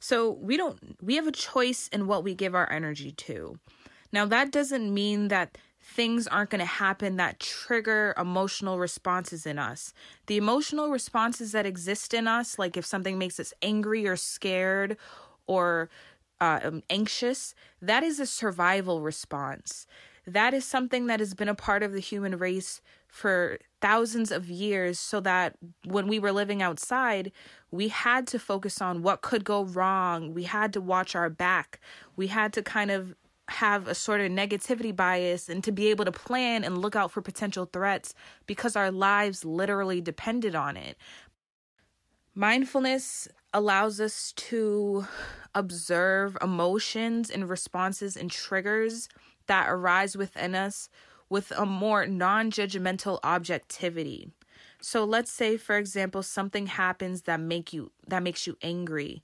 So 0.00 0.30
we 0.30 0.56
don't, 0.56 0.96
we 1.02 1.16
have 1.16 1.26
a 1.26 1.32
choice 1.32 1.88
in 1.88 2.06
what 2.06 2.24
we 2.24 2.34
give 2.34 2.54
our 2.54 2.70
energy 2.70 3.12
to. 3.12 3.58
Now, 4.12 4.26
that 4.26 4.52
doesn't 4.52 4.92
mean 4.92 5.28
that 5.28 5.58
things 5.82 6.26
aren't 6.26 6.50
going 6.50 6.60
to 6.60 6.64
happen 6.64 7.16
that 7.16 7.40
trigger 7.40 8.14
emotional 8.16 8.78
responses 8.78 9.44
in 9.44 9.58
us. 9.58 9.92
The 10.26 10.36
emotional 10.36 10.88
responses 10.88 11.52
that 11.52 11.66
exist 11.66 12.14
in 12.14 12.26
us, 12.26 12.58
like 12.58 12.76
if 12.76 12.86
something 12.86 13.18
makes 13.18 13.38
us 13.38 13.52
angry 13.60 14.06
or 14.06 14.16
scared 14.16 14.96
or 15.46 15.90
uh, 16.40 16.60
um, 16.64 16.82
anxious, 16.88 17.54
that 17.82 18.02
is 18.02 18.18
a 18.18 18.26
survival 18.26 19.02
response 19.02 19.86
that 20.26 20.54
is 20.54 20.64
something 20.64 21.06
that 21.06 21.20
has 21.20 21.34
been 21.34 21.48
a 21.48 21.54
part 21.54 21.82
of 21.82 21.92
the 21.92 22.00
human 22.00 22.38
race 22.38 22.80
for 23.08 23.58
thousands 23.80 24.30
of 24.30 24.48
years 24.48 24.98
so 24.98 25.20
that 25.20 25.56
when 25.84 26.06
we 26.08 26.18
were 26.18 26.32
living 26.32 26.62
outside 26.62 27.30
we 27.74 27.88
had 27.88 28.26
to 28.28 28.38
focus 28.38 28.80
on 28.80 29.02
what 29.02 29.20
could 29.20 29.44
go 29.44 29.64
wrong. 29.64 30.32
We 30.32 30.44
had 30.44 30.72
to 30.74 30.80
watch 30.80 31.16
our 31.16 31.28
back. 31.28 31.80
We 32.14 32.28
had 32.28 32.52
to 32.52 32.62
kind 32.62 32.90
of 32.92 33.16
have 33.48 33.88
a 33.88 33.94
sort 33.94 34.20
of 34.20 34.30
negativity 34.30 34.94
bias 34.94 35.48
and 35.48 35.62
to 35.64 35.72
be 35.72 35.88
able 35.88 36.04
to 36.04 36.12
plan 36.12 36.62
and 36.62 36.78
look 36.78 36.94
out 36.94 37.10
for 37.10 37.20
potential 37.20 37.68
threats 37.70 38.14
because 38.46 38.76
our 38.76 38.92
lives 38.92 39.44
literally 39.44 40.00
depended 40.00 40.54
on 40.54 40.76
it. 40.76 40.96
Mindfulness 42.34 43.28
allows 43.52 44.00
us 44.00 44.32
to 44.32 45.06
observe 45.54 46.38
emotions 46.40 47.28
and 47.28 47.48
responses 47.48 48.16
and 48.16 48.30
triggers 48.30 49.08
that 49.46 49.68
arise 49.68 50.16
within 50.16 50.54
us 50.54 50.88
with 51.28 51.52
a 51.56 51.66
more 51.66 52.06
non 52.06 52.50
judgmental 52.50 53.18
objectivity. 53.22 54.30
So 54.80 55.04
let's 55.04 55.30
say 55.30 55.56
for 55.56 55.76
example 55.76 56.22
something 56.22 56.66
happens 56.66 57.22
that 57.22 57.40
make 57.40 57.72
you 57.72 57.90
that 58.06 58.22
makes 58.22 58.46
you 58.46 58.56
angry. 58.62 59.22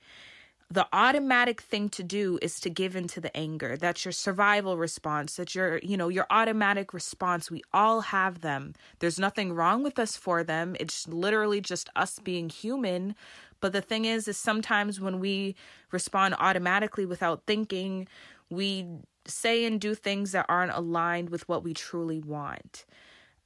The 0.73 0.87
automatic 0.93 1.61
thing 1.61 1.89
to 1.91 2.05
do 2.05 2.39
is 2.41 2.61
to 2.61 2.71
give 2.71 2.95
into 2.95 3.21
the 3.21 3.37
anger. 3.37 3.77
That's 3.77 4.05
your 4.05 4.13
survival 4.13 4.79
response. 4.79 5.35
That's 5.35 5.53
your, 5.53 5.81
you 5.83 5.97
know, 5.97 6.09
your 6.09 6.29
automatic 6.31 6.95
response. 6.95 7.51
We 7.51 7.63
all 7.73 8.03
have 8.03 8.41
them. 8.41 8.75
There's 9.01 9.19
nothing 9.19 9.53
wrong 9.53 9.83
with 9.83 9.99
us 9.99 10.17
for 10.17 10.45
them. 10.45 10.77
It's 10.79 11.09
literally 11.09 11.61
just 11.61 11.91
us 11.97 12.21
being 12.21 12.49
human. 12.49 13.17
But 13.61 13.73
the 13.73 13.81
thing 13.81 14.05
is, 14.05 14.29
is 14.29 14.37
sometimes 14.37 15.01
when 15.01 15.19
we 15.19 15.57
respond 15.91 16.37
automatically 16.39 17.05
without 17.05 17.43
thinking, 17.49 18.07
we 18.49 18.87
say 19.27 19.65
and 19.65 19.81
do 19.81 19.95
things 19.95 20.33
that 20.33 20.47
aren't 20.49 20.73
aligned 20.73 21.31
with 21.31 21.49
what 21.49 21.63
we 21.63 21.75
truly 21.75 22.21
want. 22.21 22.85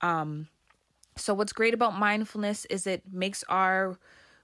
Um, 0.01 0.49
so, 1.17 1.35
what's 1.35 1.53
great 1.53 1.75
about 1.75 1.99
mindfulness 1.99 2.65
is 2.67 2.87
it 2.87 3.03
makes 3.13 3.45
our 3.49 3.99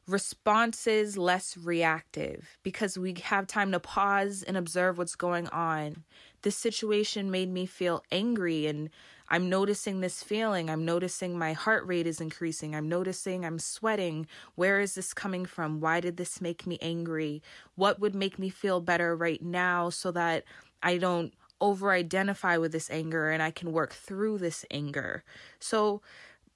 responses 0.07 1.17
less 1.17 1.57
reactive 1.57 2.59
because 2.63 2.99
we 2.99 3.15
have 3.23 3.47
time 3.47 3.73
to 3.73 3.81
pause 3.81 4.43
and 4.43 4.57
observe 4.57 4.99
what's 4.99 5.15
going 5.15 5.49
on. 5.49 6.05
This 6.43 6.57
situation 6.57 7.31
made 7.31 7.51
me 7.51 7.67
feel 7.67 8.03
angry, 8.11 8.67
and 8.67 8.91
I'm 9.29 9.49
noticing 9.49 10.01
this 10.01 10.23
feeling. 10.23 10.71
I'm 10.71 10.85
noticing 10.85 11.39
my 11.39 11.53
heart 11.53 11.87
rate 11.87 12.07
is 12.07 12.21
increasing. 12.21 12.75
I'm 12.75 12.89
noticing 12.89 13.45
I'm 13.45 13.59
sweating. 13.59 14.27
Where 14.55 14.81
is 14.81 14.95
this 14.95 15.13
coming 15.13 15.45
from? 15.45 15.81
Why 15.81 16.01
did 16.01 16.17
this 16.17 16.41
make 16.41 16.67
me 16.67 16.79
angry? 16.81 17.43
What 17.77 18.01
would 18.01 18.15
make 18.15 18.39
me 18.39 18.49
feel 18.49 18.81
better 18.81 19.15
right 19.15 19.43
now 19.43 19.91
so 19.91 20.11
that 20.13 20.45
I 20.83 20.99
don't 20.99 21.33
over 21.61 21.93
identify 21.93 22.57
with 22.57 22.73
this 22.73 22.91
anger 22.91 23.31
and 23.31 23.43
I 23.43 23.51
can 23.51 23.73
work 23.73 23.93
through 23.93 24.39
this 24.39 24.65
anger. 24.71 25.25
So 25.59 26.01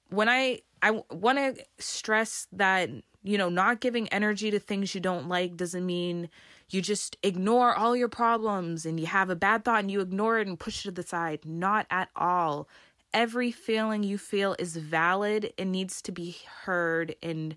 when 0.09 0.29
I 0.29 0.61
I 0.81 1.01
want 1.11 1.37
to 1.37 1.55
stress 1.79 2.47
that 2.51 2.89
you 3.23 3.37
know 3.37 3.49
not 3.49 3.81
giving 3.81 4.07
energy 4.09 4.51
to 4.51 4.59
things 4.59 4.93
you 4.93 5.01
don't 5.01 5.27
like 5.27 5.57
doesn't 5.57 5.85
mean 5.85 6.29
you 6.69 6.81
just 6.81 7.17
ignore 7.23 7.75
all 7.75 7.95
your 7.95 8.09
problems 8.09 8.85
and 8.85 8.99
you 8.99 9.05
have 9.05 9.29
a 9.29 9.35
bad 9.35 9.63
thought 9.63 9.81
and 9.81 9.91
you 9.91 10.01
ignore 10.01 10.39
it 10.39 10.47
and 10.47 10.59
push 10.59 10.79
it 10.79 10.89
to 10.89 10.91
the 10.91 11.03
side. 11.03 11.45
Not 11.45 11.85
at 11.91 12.09
all. 12.15 12.67
Every 13.13 13.51
feeling 13.51 14.03
you 14.03 14.17
feel 14.17 14.55
is 14.57 14.75
valid 14.75 15.53
and 15.57 15.71
needs 15.71 16.01
to 16.01 16.11
be 16.11 16.37
heard 16.63 17.15
and 17.21 17.55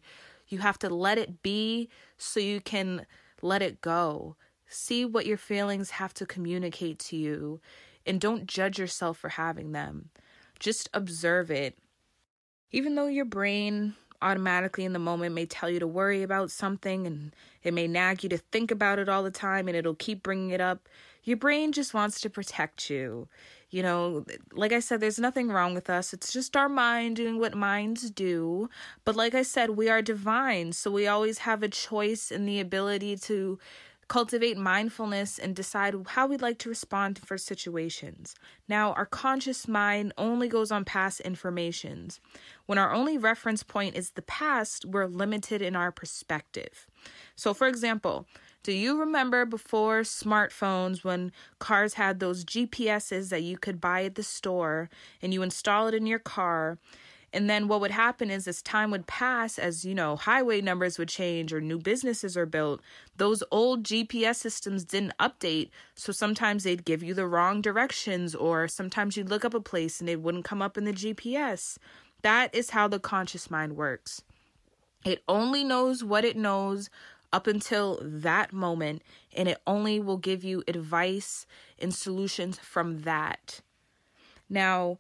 you 0.49 0.59
have 0.59 0.79
to 0.81 0.89
let 0.89 1.19
it 1.19 1.43
be 1.43 1.89
so 2.17 2.41
you 2.41 2.61
can 2.61 3.07
let 3.43 3.63
it 3.63 3.81
go. 3.81 4.37
See 4.69 5.05
what 5.05 5.27
your 5.27 5.39
feelings 5.39 5.91
have 5.91 6.13
to 6.15 6.27
communicate 6.27 6.99
to 7.01 7.17
you 7.17 7.61
and 8.07 8.21
don't 8.21 8.47
judge 8.47 8.79
yourself 8.79 9.19
for 9.19 9.31
having 9.31 9.73
them. 9.73 10.11
Just 10.59 10.89
observe 10.93 11.51
it. 11.51 11.79
Even 12.71 12.95
though 12.95 13.07
your 13.07 13.25
brain 13.25 13.95
automatically 14.21 14.85
in 14.85 14.93
the 14.93 14.99
moment 14.99 15.35
may 15.35 15.47
tell 15.47 15.71
you 15.71 15.79
to 15.79 15.87
worry 15.87 16.23
about 16.23 16.51
something 16.51 17.07
and 17.07 17.35
it 17.63 17.73
may 17.73 17.87
nag 17.87 18.23
you 18.23 18.29
to 18.29 18.39
think 18.39 18.71
about 18.71 18.99
it 18.99 19.09
all 19.09 19.23
the 19.23 19.31
time 19.31 19.69
and 19.69 19.77
it'll 19.77 19.95
keep 19.95 20.23
bringing 20.23 20.51
it 20.51 20.61
up. 20.61 20.89
Your 21.23 21.37
brain 21.37 21.73
just 21.73 21.95
wants 21.95 22.21
to 22.23 22.31
protect 22.31 22.91
you. 22.91 23.29
You 23.71 23.83
know, 23.83 24.25
like 24.53 24.73
I 24.73 24.81
said, 24.81 25.01
there's 25.01 25.19
nothing 25.19 25.49
wrong 25.49 25.75
with 25.75 25.91
us. 25.91 26.15
It's 26.15 26.33
just 26.33 26.57
our 26.57 26.71
mind 26.71 27.17
doing 27.17 27.39
what 27.39 27.55
minds 27.55 28.11
do. 28.11 28.71
But 29.05 29.15
like 29.15 29.35
I 29.35 29.43
said, 29.43 29.71
we 29.71 29.91
are 29.91 30.01
divine. 30.01 30.73
So 30.73 30.91
we 30.91 31.07
always 31.07 31.39
have 31.39 31.63
a 31.63 31.69
choice 31.69 32.31
and 32.31 32.49
the 32.49 32.61
ability 32.61 33.17
to 33.19 33.59
cultivate 34.09 34.57
mindfulness 34.57 35.39
and 35.39 35.55
decide 35.55 35.95
how 36.09 36.27
we'd 36.27 36.43
like 36.43 36.59
to 36.59 36.69
respond 36.69 37.19
for 37.19 37.37
situations. 37.37 38.35
Now, 38.67 38.93
our 38.95 39.07
conscious 39.07 39.69
mind 39.69 40.15
only 40.17 40.49
goes 40.49 40.73
on 40.73 40.85
past 40.85 41.21
informations. 41.21 42.19
When 42.67 42.79
our 42.79 42.93
only 42.93 43.19
reference 43.19 43.63
point 43.63 43.97
is 43.97 44.11
the 44.11 44.23
past, 44.23 44.87
we're 44.87 45.07
limited 45.07 45.63
in 45.63 45.77
our 45.77 45.93
perspective. 45.93 46.87
So, 47.37 47.53
for 47.53 47.69
example, 47.69 48.27
do 48.63 48.73
you 48.73 48.99
remember 48.99 49.45
before 49.45 50.01
smartphones 50.01 51.05
when 51.05 51.33
cars 51.59 51.95
had 51.95 52.19
those 52.19 52.45
GPSs 52.45 53.29
that 53.29 53.43
you 53.43 53.57
could 53.57 53.81
buy 53.81 54.05
at 54.05 54.15
the 54.15 54.23
store 54.23 54.91
and 55.23 55.33
you 55.33 55.43
install 55.43 55.87
it 55.87 55.95
in 55.95 56.07
your 56.07 56.19
car? 56.19 56.79
And 57.33 57.49
then 57.49 57.69
what 57.69 57.81
would 57.81 57.91
happen 57.91 58.31
is 58.31 58.49
as 58.49 58.63
time 58.63 58.91
would 58.91 59.07
pass, 59.07 59.59
as 59.59 59.85
you 59.85 59.95
know, 59.95 60.17
highway 60.17 60.61
numbers 60.61 60.99
would 60.99 61.09
change 61.09 61.53
or 61.53 61.61
new 61.61 61.79
businesses 61.79 62.37
are 62.37 62.47
built, 62.47 62.81
those 63.17 63.43
old 63.51 63.83
GPS 63.85 64.37
systems 64.37 64.85
didn't 64.85 65.17
update. 65.19 65.69
So 65.95 66.11
sometimes 66.11 66.65
they'd 66.65 66.87
give 66.87 67.03
you 67.03 67.13
the 67.13 67.27
wrong 67.27 67.61
directions, 67.61 68.35
or 68.35 68.67
sometimes 68.67 69.17
you'd 69.17 69.29
look 69.29 69.45
up 69.45 69.55
a 69.55 69.61
place 69.61 70.01
and 70.01 70.09
it 70.09 70.23
wouldn't 70.23 70.47
come 70.47 70.63
up 70.63 70.79
in 70.79 70.85
the 70.85 70.93
GPS. 70.93 71.77
That 72.23 72.55
is 72.55 72.71
how 72.71 72.89
the 72.89 72.99
conscious 72.99 73.51
mind 73.51 73.77
works. 73.77 74.23
It 75.05 75.23
only 75.29 75.65
knows 75.65 76.03
what 76.03 76.25
it 76.25 76.37
knows 76.37 76.89
up 77.33 77.47
until 77.47 78.01
that 78.03 78.55
moment, 78.55 79.03
and 79.37 79.49
it 79.49 79.59
only 79.67 80.01
will 80.01 80.17
give 80.17 80.43
you 80.43 80.65
advice 80.67 81.47
and 81.79 81.95
solutions 81.95 82.59
from 82.59 83.03
that. 83.03 83.61
Now, 84.49 84.99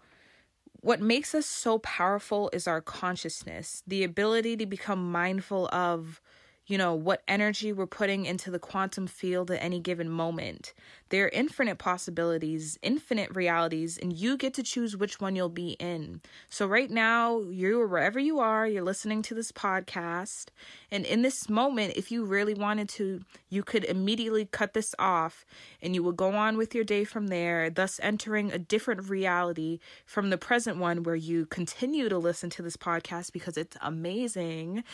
what 0.81 1.01
makes 1.01 1.35
us 1.35 1.47
so 1.47 1.79
powerful 1.79 2.51
is 2.53 2.69
our 2.69 2.81
consciousness, 2.81 3.83
the 3.87 4.05
ability 4.05 4.57
to 4.57 4.67
become 4.67 5.11
mindful 5.11 5.69
of 5.73 6.21
you 6.69 6.77
know, 6.77 6.95
what 6.95 7.23
energy 7.27 7.73
we're 7.73 7.87
putting 7.87 8.27
into 8.27 8.51
the 8.51 8.59
quantum 8.59 9.07
field 9.07 9.51
at 9.51 9.63
any 9.63 9.81
given 9.81 10.09
moment. 10.09 10.75
There 11.09 11.25
are 11.25 11.31
infinite 11.31 11.79
possibilities, 11.79 12.79
infinite 12.83 13.35
realities, 13.35 13.97
and 13.97 14.13
you 14.13 14.37
get 14.37 14.53
to 14.55 14.63
choose 14.63 14.95
which 14.95 15.19
one 15.19 15.35
you'll 15.35 15.49
be 15.49 15.71
in. 15.81 16.21
So, 16.51 16.67
right 16.67 16.91
now, 16.91 17.41
you're 17.41 17.87
wherever 17.87 18.19
you 18.19 18.39
are, 18.39 18.67
you're 18.67 18.83
listening 18.83 19.23
to 19.23 19.35
this 19.35 19.51
podcast. 19.51 20.49
And 20.91 21.07
in 21.07 21.23
this 21.23 21.49
moment, 21.49 21.95
if 21.97 22.13
you 22.13 22.27
really 22.27 22.53
wanted 22.53 22.91
to, 22.91 23.23
you 23.49 23.63
could 23.63 23.85
immediately 23.85 24.45
cut 24.45 24.75
this 24.75 24.95
off 24.99 25.47
and 25.81 25.95
you 25.95 26.03
would 26.03 26.19
go 26.19 26.35
on 26.35 26.59
with 26.59 26.75
your 26.75 26.85
day 26.85 27.05
from 27.05 27.29
there, 27.29 27.71
thus 27.71 27.99
entering 28.03 28.53
a 28.53 28.59
different 28.59 29.09
reality 29.09 29.81
from 30.05 30.29
the 30.29 30.37
present 30.37 30.77
one 30.77 31.03
where 31.03 31.17
you 31.17 31.47
continue 31.47 32.11
to 32.11 32.19
listen 32.19 32.51
to 32.51 32.63
this 32.63 32.77
podcast 32.77 33.33
because 33.33 33.57
it's 33.57 33.79
amazing 33.81 34.85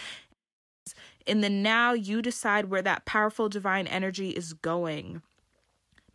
in 1.26 1.40
the 1.40 1.50
now, 1.50 1.93
you 1.93 2.21
decide 2.21 2.66
where 2.66 2.83
that 2.83 3.07
powerful 3.07 3.49
divine 3.49 3.87
energy 3.87 4.31
is 4.31 4.52
going. 4.52 5.23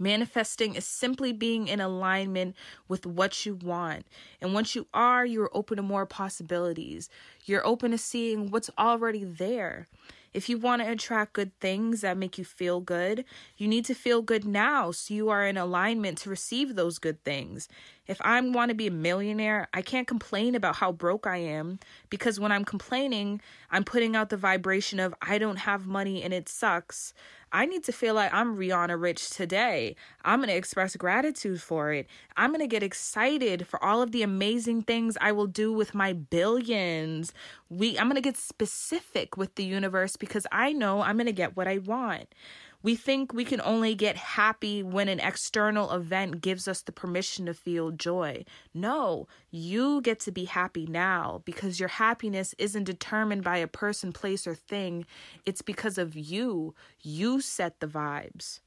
Manifesting 0.02 0.76
is 0.76 0.86
simply 0.86 1.34
being 1.34 1.68
in 1.68 1.82
alignment 1.82 2.56
with 2.88 3.06
what 3.06 3.46
you 3.46 3.56
want. 3.56 4.06
And 4.40 4.54
once 4.54 4.74
you 4.74 4.88
are, 4.94 5.26
you're 5.26 5.50
open 5.54 5.76
to 5.76 5.84
more 5.84 6.06
possibilities. 6.06 7.10
You're 7.46 7.68
open 7.68 7.92
to 7.92 7.98
seeing 7.98 8.50
what's 8.50 8.70
already 8.78 9.26
there. 9.26 9.88
If 10.34 10.48
you 10.48 10.58
want 10.58 10.82
to 10.82 10.90
attract 10.90 11.34
good 11.34 11.58
things 11.60 12.02
that 12.02 12.18
make 12.18 12.38
you 12.38 12.46
feel 12.46 12.80
good, 12.80 13.26
you 13.58 13.68
need 13.68 13.84
to 13.86 13.96
feel 13.96 14.22
good 14.22 14.46
now 14.46 14.92
so 14.92 15.14
you 15.14 15.30
are 15.30 15.46
in 15.46 15.58
alignment 15.58 16.20
to 16.20 16.30
receive 16.30 16.76
those 16.76 17.00
good 17.00 17.22
things. 17.24 17.68
If 18.10 18.20
I 18.22 18.42
want 18.42 18.70
to 18.70 18.76
be 18.76 18.88
a 18.88 18.92
millionaire, 18.92 19.68
I 19.72 19.84
can't 19.84 20.08
complain 20.08 20.56
about 20.56 20.78
how 20.78 20.92
broke 20.92 21.28
I 21.28 21.38
am 21.38 21.78
because 22.10 22.40
when 22.40 22.52
I'm 22.52 22.66
complaining, 22.66 23.40
I'm 23.70 23.84
putting 23.84 24.16
out 24.16 24.30
the 24.30 24.36
vibration 24.36 25.00
of 25.00 25.14
I 25.22 25.38
don't 25.38 25.58
have 25.58 25.86
money 25.86 26.24
and 26.24 26.34
it 26.34 26.50
sucks. 26.50 27.14
I 27.52 27.68
need 27.68 27.84
to 27.84 27.92
feel 27.92 28.16
like 28.16 28.34
I'm 28.34 28.58
Rihanna 28.58 29.00
Rich 29.00 29.30
today. 29.30 29.96
I'm 30.26 30.40
going 30.40 30.50
to 30.50 30.56
express 30.56 30.96
gratitude 30.96 31.62
for 31.62 31.94
it. 31.94 32.08
I'm 32.36 32.50
going 32.50 32.62
to 32.62 32.68
get 32.68 32.82
excited 32.82 33.68
for 33.68 33.84
all 33.84 34.02
of 34.02 34.12
the 34.12 34.24
amazing 34.24 34.84
things 34.84 35.16
I 35.22 35.32
will 35.32 35.48
do 35.48 35.72
with 35.72 35.94
my 35.94 36.14
billions. 36.14 37.32
We 37.70 37.98
I'm 38.00 38.08
going 38.08 38.16
to 38.16 38.22
get 38.22 38.38
specific 38.38 39.38
with 39.38 39.54
the 39.54 39.64
universe 39.64 40.16
because 40.16 40.48
I 40.52 40.74
know 40.74 41.02
I'm 41.02 41.18
going 41.18 41.28
to 41.28 41.32
get 41.32 41.56
what 41.56 41.68
I 41.68 41.78
want. 41.78 42.34
We 42.82 42.96
think 42.96 43.34
we 43.34 43.44
can 43.44 43.60
only 43.62 43.94
get 43.94 44.16
happy 44.16 44.82
when 44.84 45.10
an 45.10 45.20
external 45.20 45.92
event 45.92 46.40
gives 46.40 46.68
us 46.68 46.82
the 46.82 46.94
permission 46.94 47.46
to 47.48 47.54
feel 47.54 47.92
joy. 47.92 48.46
No, 48.74 49.28
you 49.52 50.00
get 50.02 50.22
to 50.22 50.32
be 50.32 50.46
happy 50.46 50.86
now 50.86 51.42
because 51.44 51.80
your 51.80 51.90
happiness 51.90 52.56
isn't 52.58 52.86
determined 52.86 53.44
by 53.44 53.58
a 53.58 53.68
person, 53.68 54.14
place, 54.14 54.48
or 54.48 54.56
thing. 54.56 55.06
It's 55.46 55.62
because 55.62 55.98
of 55.98 56.16
you. 56.16 56.74
You 57.02 57.42
set 57.42 57.82
the 57.82 57.88
vibes. 57.88 58.62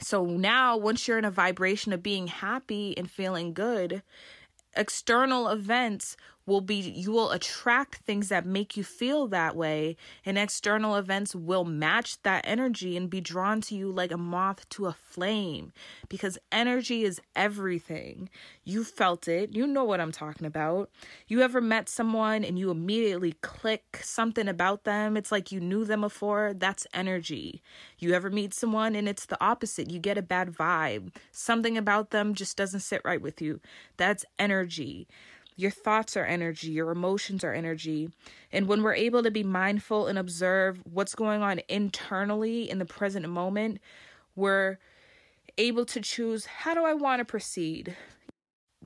So 0.00 0.24
now, 0.24 0.76
once 0.76 1.06
you're 1.06 1.18
in 1.18 1.24
a 1.24 1.30
vibration 1.30 1.92
of 1.92 2.02
being 2.02 2.28
happy 2.28 2.96
and 2.96 3.10
feeling 3.10 3.52
good, 3.52 4.02
external 4.76 5.48
events 5.48 6.16
will 6.46 6.60
be 6.60 6.76
you 6.76 7.10
will 7.10 7.30
attract 7.30 7.96
things 7.96 8.28
that 8.28 8.44
make 8.44 8.76
you 8.76 8.84
feel 8.84 9.26
that 9.28 9.56
way 9.56 9.96
and 10.24 10.38
external 10.38 10.96
events 10.96 11.34
will 11.34 11.64
match 11.64 12.20
that 12.22 12.44
energy 12.46 12.96
and 12.96 13.08
be 13.08 13.20
drawn 13.20 13.60
to 13.60 13.74
you 13.74 13.90
like 13.90 14.12
a 14.12 14.18
moth 14.18 14.68
to 14.68 14.86
a 14.86 14.92
flame 14.92 15.72
because 16.08 16.38
energy 16.52 17.04
is 17.04 17.20
everything. 17.34 18.28
You 18.64 18.84
felt 18.84 19.28
it. 19.28 19.54
You 19.54 19.66
know 19.66 19.84
what 19.84 20.00
i'm 20.00 20.12
talking 20.12 20.46
about. 20.46 20.90
You 21.26 21.40
ever 21.42 21.60
met 21.60 21.88
someone 21.88 22.44
and 22.44 22.58
you 22.58 22.70
immediately 22.70 23.32
click 23.40 24.00
something 24.02 24.48
about 24.48 24.84
them? 24.84 25.16
It's 25.16 25.32
like 25.32 25.50
you 25.50 25.60
knew 25.60 25.84
them 25.84 26.02
before. 26.02 26.52
That's 26.54 26.86
energy. 26.92 27.62
You 27.98 28.12
ever 28.12 28.30
meet 28.30 28.52
someone 28.52 28.94
and 28.94 29.08
it's 29.08 29.26
the 29.26 29.42
opposite. 29.42 29.90
You 29.90 29.98
get 29.98 30.18
a 30.18 30.22
bad 30.22 30.52
vibe. 30.52 31.14
Something 31.32 31.78
about 31.78 32.10
them 32.10 32.34
just 32.34 32.56
doesn't 32.56 32.80
sit 32.80 33.00
right 33.04 33.20
with 33.20 33.40
you. 33.40 33.60
That's 33.96 34.24
energy 34.38 35.08
your 35.56 35.70
thoughts 35.70 36.16
are 36.16 36.24
energy, 36.24 36.70
your 36.70 36.90
emotions 36.90 37.44
are 37.44 37.52
energy. 37.52 38.10
And 38.52 38.66
when 38.66 38.82
we're 38.82 38.94
able 38.94 39.22
to 39.22 39.30
be 39.30 39.44
mindful 39.44 40.06
and 40.06 40.18
observe 40.18 40.80
what's 40.84 41.14
going 41.14 41.42
on 41.42 41.60
internally 41.68 42.68
in 42.68 42.78
the 42.78 42.84
present 42.84 43.28
moment, 43.28 43.80
we're 44.34 44.78
able 45.56 45.84
to 45.86 46.00
choose 46.00 46.46
how 46.46 46.74
do 46.74 46.84
I 46.84 46.94
want 46.94 47.20
to 47.20 47.24
proceed? 47.24 47.96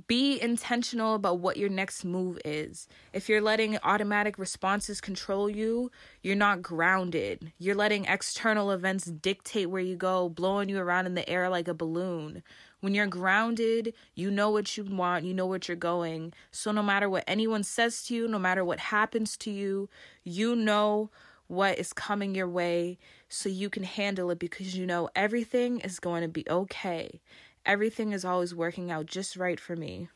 Be 0.07 0.41
intentional 0.41 1.15
about 1.15 1.41
what 1.41 1.57
your 1.57 1.69
next 1.69 2.05
move 2.05 2.39
is. 2.45 2.87
If 3.13 3.29
you're 3.29 3.41
letting 3.41 3.79
automatic 3.83 4.39
responses 4.39 5.01
control 5.01 5.51
you, 5.51 5.91
you're 6.23 6.37
not 6.37 6.63
grounded. 6.63 7.53
You're 7.59 7.75
letting 7.75 8.05
external 8.05 8.71
events 8.71 9.07
dictate 9.07 9.71
where 9.71 9.83
you 9.83 9.97
go, 9.97 10.29
blowing 10.29 10.69
you 10.69 10.79
around 10.79 11.07
in 11.07 11.15
the 11.15 11.29
air 11.29 11.49
like 11.49 11.67
a 11.67 11.75
balloon. 11.75 12.43
When 12.81 12.95
you're 12.95 13.07
grounded, 13.07 13.93
you 14.15 14.31
know 14.31 14.51
what 14.51 14.77
you 14.77 14.85
want, 14.85 15.25
you 15.25 15.35
know 15.35 15.47
what 15.47 15.67
you're 15.67 15.77
going. 15.77 16.33
So 16.53 16.71
no 16.71 16.83
matter 16.83 17.09
what 17.09 17.25
anyone 17.27 17.65
says 17.65 18.05
to 18.05 18.15
you, 18.15 18.29
no 18.29 18.39
matter 18.39 18.65
what 18.65 18.79
happens 18.79 19.37
to 19.39 19.51
you, 19.51 19.89
you 20.23 20.55
know 20.55 21.11
what 21.49 21.79
is 21.79 21.93
coming 21.93 22.35
your 22.35 22.49
way 22.49 22.99
so 23.29 23.49
you 23.49 23.69
can 23.69 23.83
handle 23.83 24.31
it 24.31 24.39
because 24.39 24.77
you 24.77 24.87
know 24.87 25.09
everything 25.17 25.81
is 25.81 25.99
going 25.99 26.23
to 26.23 26.29
be 26.29 26.45
okay. 26.49 27.21
Everything 27.67 28.13
is 28.13 28.25
always 28.25 28.55
working 28.55 28.91
out 28.91 29.07
just 29.07 29.37
right 29.37 29.59
for 29.59 29.75
me. 29.75 30.09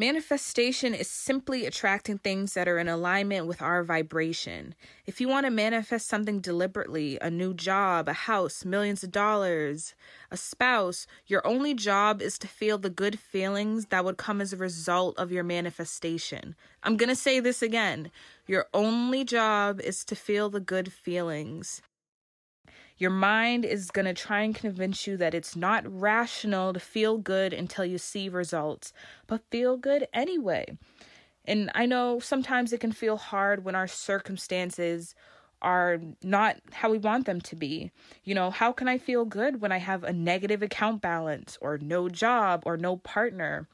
Manifestation 0.00 0.94
is 0.94 1.10
simply 1.10 1.66
attracting 1.66 2.18
things 2.18 2.54
that 2.54 2.68
are 2.68 2.78
in 2.78 2.86
alignment 2.86 3.48
with 3.48 3.60
our 3.60 3.82
vibration. 3.82 4.76
If 5.06 5.20
you 5.20 5.26
want 5.26 5.44
to 5.44 5.50
manifest 5.50 6.06
something 6.06 6.38
deliberately, 6.38 7.18
a 7.20 7.32
new 7.32 7.52
job, 7.52 8.08
a 8.08 8.12
house, 8.12 8.64
millions 8.64 9.02
of 9.02 9.10
dollars, 9.10 9.96
a 10.30 10.36
spouse, 10.36 11.08
your 11.26 11.44
only 11.44 11.74
job 11.74 12.22
is 12.22 12.38
to 12.38 12.46
feel 12.46 12.78
the 12.78 12.90
good 12.90 13.18
feelings 13.18 13.86
that 13.86 14.04
would 14.04 14.18
come 14.18 14.40
as 14.40 14.52
a 14.52 14.56
result 14.56 15.18
of 15.18 15.32
your 15.32 15.42
manifestation. 15.42 16.54
I'm 16.84 16.96
going 16.96 17.08
to 17.08 17.16
say 17.16 17.40
this 17.40 17.60
again. 17.60 18.12
Your 18.46 18.66
only 18.72 19.24
job 19.24 19.80
is 19.80 20.04
to 20.04 20.14
feel 20.14 20.48
the 20.48 20.60
good 20.60 20.92
feelings. 20.92 21.82
Your 22.98 23.10
mind 23.10 23.64
is 23.64 23.90
going 23.90 24.06
to 24.06 24.14
try 24.14 24.42
and 24.42 24.54
convince 24.54 25.06
you 25.06 25.16
that 25.16 25.34
it's 25.34 25.56
not 25.56 25.84
rational 25.86 26.72
to 26.72 26.80
feel 26.80 27.18
good 27.18 27.52
until 27.52 27.84
you 27.84 27.98
see 27.98 28.28
results, 28.28 28.92
but 29.26 29.48
feel 29.50 29.76
good 29.76 30.06
anyway. 30.12 30.76
And 31.44 31.70
I 31.74 31.86
know 31.86 32.18
sometimes 32.18 32.72
it 32.72 32.80
can 32.80 32.92
feel 32.92 33.16
hard 33.16 33.64
when 33.64 33.74
our 33.74 33.86
circumstances 33.86 35.14
are 35.62 35.98
not 36.22 36.56
how 36.72 36.90
we 36.90 36.98
want 36.98 37.26
them 37.26 37.40
to 37.40 37.56
be. 37.56 37.90
You 38.24 38.34
know, 38.34 38.50
how 38.50 38.72
can 38.72 38.88
I 38.88 38.98
feel 38.98 39.24
good 39.24 39.60
when 39.60 39.72
I 39.72 39.78
have 39.78 40.04
a 40.04 40.12
negative 40.12 40.62
account 40.62 41.00
balance 41.00 41.56
or 41.60 41.78
no 41.78 42.08
job 42.08 42.62
or 42.66 42.76
no 42.76 42.96
partner? 42.96 43.68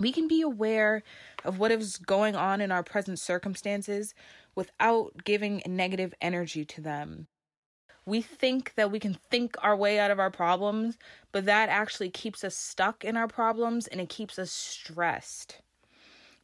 we 0.00 0.10
can 0.12 0.26
be 0.26 0.40
aware 0.40 1.02
of 1.44 1.58
what 1.58 1.70
is 1.70 1.98
going 1.98 2.34
on 2.34 2.60
in 2.60 2.72
our 2.72 2.82
present 2.82 3.18
circumstances 3.18 4.14
without 4.54 5.24
giving 5.24 5.62
negative 5.66 6.14
energy 6.20 6.64
to 6.64 6.80
them. 6.80 7.28
We 8.10 8.22
think 8.22 8.74
that 8.74 8.90
we 8.90 8.98
can 8.98 9.14
think 9.30 9.54
our 9.62 9.76
way 9.76 10.00
out 10.00 10.10
of 10.10 10.18
our 10.18 10.32
problems, 10.32 10.98
but 11.30 11.44
that 11.44 11.68
actually 11.68 12.10
keeps 12.10 12.42
us 12.42 12.56
stuck 12.56 13.04
in 13.04 13.16
our 13.16 13.28
problems 13.28 13.86
and 13.86 14.00
it 14.00 14.08
keeps 14.08 14.36
us 14.36 14.50
stressed. 14.50 15.58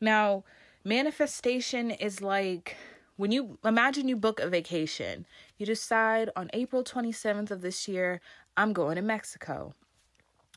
Now, 0.00 0.44
manifestation 0.84 1.90
is 1.90 2.22
like 2.22 2.76
when 3.16 3.32
you 3.32 3.58
imagine 3.64 4.06
you 4.06 4.14
book 4.14 4.38
a 4.38 4.48
vacation, 4.48 5.26
you 5.58 5.66
decide 5.66 6.30
on 6.36 6.50
April 6.52 6.84
27th 6.84 7.50
of 7.50 7.62
this 7.62 7.88
year, 7.88 8.20
I'm 8.56 8.72
going 8.72 8.94
to 8.94 9.02
Mexico. 9.02 9.74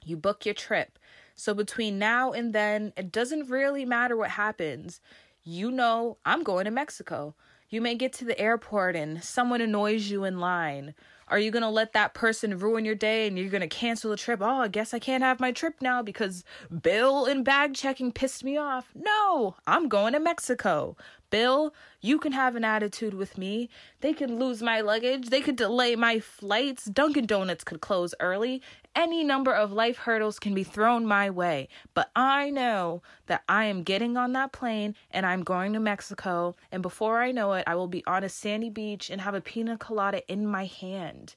You 0.06 0.15
book 0.15 0.45
your 0.45 0.54
trip. 0.54 1.00
So 1.34 1.56
between 1.56 1.98
now 1.98 2.34
and 2.34 2.54
then, 2.54 2.93
it 2.95 3.12
doesn't 3.12 3.50
really 3.50 3.84
matter 3.84 4.15
what 4.15 4.30
happens. 4.30 5.02
You 5.43 5.72
know, 5.72 6.17
I'm 6.24 6.43
going 6.43 6.65
to 6.65 6.72
Mexico. 6.72 7.34
You 7.71 7.82
may 7.82 7.93
get 7.93 8.13
to 8.13 8.25
the 8.25 8.39
airport 8.39 8.95
and 8.95 9.23
someone 9.23 9.62
annoys 9.62 10.10
you 10.10 10.23
in 10.23 10.39
line. 10.39 10.95
Are 11.27 11.38
you 11.38 11.51
going 11.51 11.62
to 11.62 11.69
let 11.69 11.93
that 11.93 12.15
person 12.15 12.58
ruin 12.58 12.84
your 12.84 12.95
day 12.95 13.27
and 13.27 13.38
you're 13.38 13.51
going 13.51 13.62
to 13.62 13.67
cancel 13.67 14.10
the 14.10 14.17
trip? 14.17 14.41
Oh, 14.41 14.62
I 14.62 14.67
guess 14.67 14.91
I 14.91 14.97
can't 14.97 15.23
have 15.23 15.39
my 15.39 15.51
trip 15.51 15.75
now 15.79 16.01
because 16.01 16.43
Bill 16.82 17.25
and 17.25 17.45
bag 17.45 17.75
checking 17.75 18.12
pissed 18.12 18.43
me 18.43 18.58
off. 18.58 18.89
No, 18.95 19.55
I'm 19.67 19.88
going 19.88 20.13
to 20.13 20.19
Mexico. 20.19 20.97
Bill, 21.30 21.74
you 22.02 22.18
can 22.18 22.32
have 22.32 22.56
an 22.56 22.63
attitude 22.63 23.13
with 23.13 23.38
me. 23.38 23.70
They 24.02 24.13
can 24.13 24.39
lose 24.39 24.62
my 24.62 24.82
luggage. 24.82 25.30
They 25.30 25.42
could 25.42 25.56
delay 25.56 25.96
my 25.96 26.20
flights. 26.20 26.86
Dunkin' 26.86 27.26
Donuts 27.26 27.63
could 27.63 27.82
close 27.82 28.15
early. 28.20 28.62
Any 28.96 29.24
number 29.24 29.54
of 29.54 29.72
life 29.72 29.98
hurdles 29.98 30.39
can 30.39 30.54
be 30.54 30.63
thrown 30.63 31.06
my 31.06 31.30
way. 31.30 31.68
But 31.94 32.10
I 32.15 32.50
know 32.50 33.02
that 33.28 33.44
I 33.48 33.65
am 33.65 33.84
getting 33.84 34.18
on 34.18 34.34
that 34.34 34.52
plane 34.52 34.96
and 35.12 35.26
I'm 35.26 35.44
going 35.44 35.74
to 35.74 35.80
Mexico. 35.80 36.56
And 36.72 36.82
before 36.82 37.22
I 37.22 37.32
know 37.32 37.54
it, 37.54 37.63
I 37.68 37.76
will 37.76 37.88
be 37.88 38.04
on 38.06 38.24
a 38.24 38.30
sandy 38.30 38.70
beach 38.70 39.10
and 39.10 39.22
have 39.22 39.36
a 39.36 39.42
pina 39.42 39.78
colada 39.78 40.28
in 40.32 40.48
my 40.48 40.65
hand. 40.65 41.36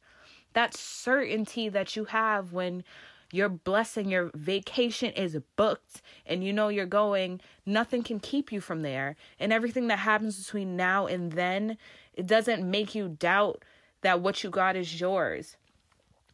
That 0.55 0.75
certainty 0.75 1.69
that 1.69 1.97
you 1.97 2.05
have 2.07 2.53
when 2.53 2.85
your 3.33 3.49
blessing, 3.49 4.11
your 4.11 4.31
vacation 4.35 5.11
is 5.12 5.37
booked 5.57 6.03
and 6.27 6.45
you 6.45 6.53
know 6.53 6.68
you're 6.68 6.87
going, 6.87 7.40
nothing 7.64 8.03
can 8.03 8.21
keep 8.21 8.53
you 8.53 8.61
from 8.61 8.83
there. 8.83 9.16
And 9.40 9.53
everything 9.53 9.88
that 9.88 10.01
happens 10.01 10.38
between 10.38 10.77
now 10.77 11.07
and 11.07 11.33
then, 11.33 11.79
it 12.12 12.27
doesn't 12.27 12.71
make 12.71 12.95
you 12.95 13.09
doubt 13.09 13.64
that 14.03 14.21
what 14.21 14.45
you 14.45 14.51
got 14.51 14.77
is 14.77 15.01
yours. 15.01 15.57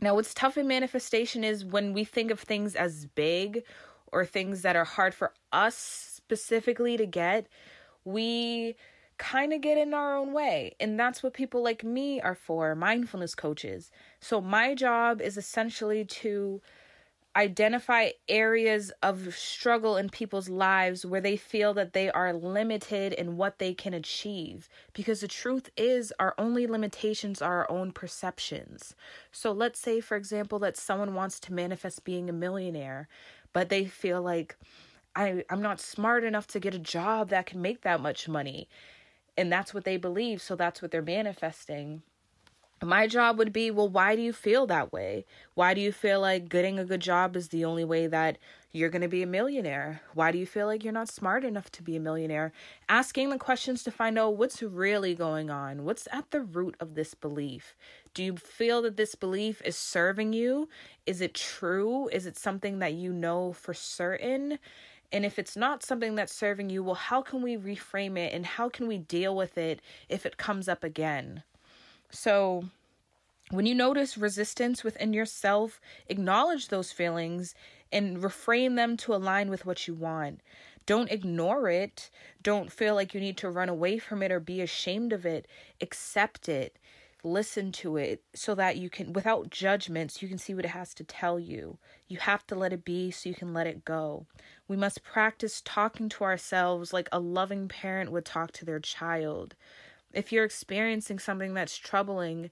Now, 0.01 0.17
what's 0.17 0.35
tough 0.35 0.59
in 0.59 0.67
manifestation 0.67 1.45
is 1.45 1.65
when 1.65 1.93
we 1.93 2.05
think 2.05 2.33
of 2.33 2.41
things 2.41 2.75
as 2.75 3.07
big 3.07 3.63
or 4.13 4.25
things 4.25 4.63
that 4.63 4.75
are 4.75 4.85
hard 4.85 5.15
for 5.15 5.33
us 5.53 5.77
specifically 5.77 6.97
to 6.97 7.07
get, 7.07 7.47
we 8.05 8.75
kind 9.19 9.53
of 9.53 9.61
get 9.61 9.79
in 9.79 9.95
our 9.95 10.17
own 10.17 10.33
way. 10.33 10.75
And 10.81 10.99
that's 10.99 11.23
what 11.23 11.33
people 11.33 11.63
like 11.63 11.85
me 11.85 12.21
are 12.21 12.35
for 12.35 12.75
mindfulness 12.75 13.35
coaches. 13.35 13.91
So, 14.21 14.41
my 14.41 14.75
job 14.75 15.21
is 15.21 15.37
essentially 15.37 16.05
to 16.05 16.61
identify 17.37 18.11
areas 18.29 18.91
of 19.03 19.35
struggle 19.35 19.97
in 19.97 20.09
people's 20.09 20.49
lives 20.49 21.07
where 21.07 21.21
they 21.21 21.37
feel 21.37 21.75
that 21.75 21.93
they 21.93 22.11
are 22.11 22.33
limited 22.33 23.13
in 23.13 23.37
what 23.37 23.59
they 23.59 23.75
can 23.75 23.95
achieve. 23.95 24.69
Because 24.93 25.21
the 25.21 25.29
truth 25.29 25.71
is, 25.77 26.13
our 26.19 26.35
only 26.39 26.67
limitations 26.67 27.41
are 27.41 27.59
our 27.59 27.71
own 27.71 27.93
perceptions. 27.93 28.95
So 29.31 29.53
let's 29.53 29.79
say, 29.79 30.01
for 30.01 30.17
example, 30.17 30.59
that 30.61 30.77
someone 30.77 31.15
wants 31.15 31.39
to 31.41 31.53
manifest 31.53 32.05
being 32.05 32.29
a 32.29 32.33
millionaire, 32.33 33.09
but 33.53 33.69
they 33.69 33.85
feel 33.85 34.23
like, 34.23 34.57
I, 35.15 35.45
I'm 35.51 35.63
not 35.63 35.81
smart 35.81 36.25
enough 36.25 36.47
to 36.49 36.61
get 36.61 36.75
a 36.75 36.79
job 36.79 37.31
that 37.31 37.47
can 37.47 37.63
make 37.63 37.83
that 37.83 38.01
much 38.01 38.29
money. 38.29 38.69
And 39.37 39.53
that's 39.53 39.73
what 39.73 39.85
they 39.85 39.97
believe, 39.97 40.43
so 40.43 40.57
that's 40.57 40.83
what 40.83 40.91
they're 40.91 41.03
manifesting 41.03 42.03
my 42.83 43.07
job 43.07 43.39
would 43.39 43.53
be 43.53 43.71
well 43.71 43.89
why 43.89 44.15
do 44.15 44.23
you 44.23 44.33
feel 44.33 44.67
that 44.67 44.93
way? 44.93 45.25
Why 45.55 45.75
do 45.75 45.81
you 45.81 45.93
feel 45.93 46.21
like 46.21 46.49
getting 46.49 46.79
a 46.79 46.85
good 46.85 47.01
job 47.01 47.37
is 47.37 47.49
the 47.49 47.65
only 47.65 47.85
way 47.85 48.07
that 48.07 48.39
you're 48.71 48.91
going 48.91 49.03
to 49.03 49.09
be 49.09 49.23
a 49.23 49.27
millionaire? 49.27 50.03
Why 50.15 50.31
do 50.31 50.39
you 50.39 50.47
feel 50.47 50.67
like 50.67 50.85
you're 50.85 50.93
not 50.93 51.09
smart 51.09 51.45
enough 51.45 51.71
to 51.73 51.83
be 51.83 51.97
a 51.97 52.01
millionaire? 52.01 52.53
Asking 52.89 53.31
the 53.31 53.39
questions 53.39 53.83
to 53.83 53.91
find 53.91 54.19
out 54.19 54.37
what's 54.37 54.63
really 54.63 55.15
going 55.15 55.51
on 55.51 55.85
what's 55.85 56.07
at 56.13 56.31
the 56.31 56.43
root 56.43 56.77
of 56.79 56.95
this 56.95 57.15
belief. 57.15 57.77
Do 58.15 58.23
you 58.23 58.37
feel 58.37 58.83
that 58.83 58.97
this 58.97 59.15
belief 59.15 59.61
is 59.65 59.77
serving 59.77 60.33
you? 60.33 60.69
Is 61.07 61.21
it 61.21 61.35
true? 61.35 62.09
Is 62.09 62.27
it 62.27 62.37
something 62.37 62.79
that 62.79 62.95
you 62.95 63.13
know 63.13 63.53
for 63.53 63.75
certain? 63.75 64.59
And 65.11 65.25
if 65.25 65.39
it's 65.39 65.57
not 65.57 65.83
something 65.83 66.15
that's 66.15 66.35
serving 66.35 66.71
you 66.71 66.85
well 66.85 66.95
how 66.95 67.23
can 67.23 67.43
we 67.43 67.57
reframe 67.57 68.19
it 68.19 68.33
and 68.35 68.45
how 68.45 68.69
can 68.69 68.87
we 68.87 68.99
deal 68.99 69.35
with 69.35 69.57
it 69.57 69.81
if 70.09 70.27
it 70.27 70.37
comes 70.37 70.69
up 70.69 70.85
again 70.85 71.43
so, 72.11 72.65
when 73.51 73.67
you 73.67 73.75
notice 73.75 74.19
resistance 74.19 74.85
within 74.85 75.13
yourself, 75.13 75.81
acknowledge 76.09 76.69
those 76.69 76.93
feelings 76.93 77.55
and 77.91 78.19
reframe 78.19 78.77
them 78.77 78.97
to 78.99 79.15
align 79.15 79.49
with 79.49 79.65
what 79.65 79.87
you 79.89 79.95
want. 79.95 80.41
Don't 80.87 81.11
ignore 81.11 81.69
it. 81.69 82.11
Don't 82.43 82.73
feel 82.73 82.95
like 82.95 83.15
you 83.15 83.21
need 83.21 83.37
to 83.39 83.51
run 83.51 83.69
away 83.69 83.99
from 83.99 84.23
it 84.23 84.33
or 84.33 84.41
be 84.41 84.61
ashamed 84.61 85.13
of 85.13 85.27
it. 85.27 85.47
Accept 85.81 86.49
it. 86.49 86.79
Listen 87.25 87.73
to 87.73 87.97
it 87.97 88.23
so 88.35 88.55
that 88.55 88.77
you 88.77 88.89
can, 88.89 89.13
without 89.13 89.51
judgments, 89.51 90.23
you 90.23 90.29
can 90.29 90.39
see 90.39 90.55
what 90.55 90.65
it 90.65 90.71
has 90.71 90.95
to 90.95 91.05
tell 91.05 91.39
you. 91.39 91.79
You 92.07 92.19
have 92.19 92.47
to 92.47 92.55
let 92.55 92.73
it 92.73 92.85
be 92.85 93.11
so 93.11 93.29
you 93.29 93.35
can 93.35 93.53
let 93.53 93.67
it 93.67 93.85
go. 93.85 94.27
We 94.67 94.77
must 94.77 95.03
practice 95.03 95.61
talking 95.65 96.09
to 96.11 96.25
ourselves 96.25 96.93
like 96.93 97.09
a 97.13 97.19
loving 97.19 97.69
parent 97.69 98.13
would 98.13 98.25
talk 98.25 98.53
to 98.53 98.65
their 98.65 98.81
child 98.81 99.57
if 100.13 100.33
you're 100.33 100.45
experiencing 100.45 101.19
something 101.19 101.55
that's 101.55 101.77
troubling, 101.77 102.51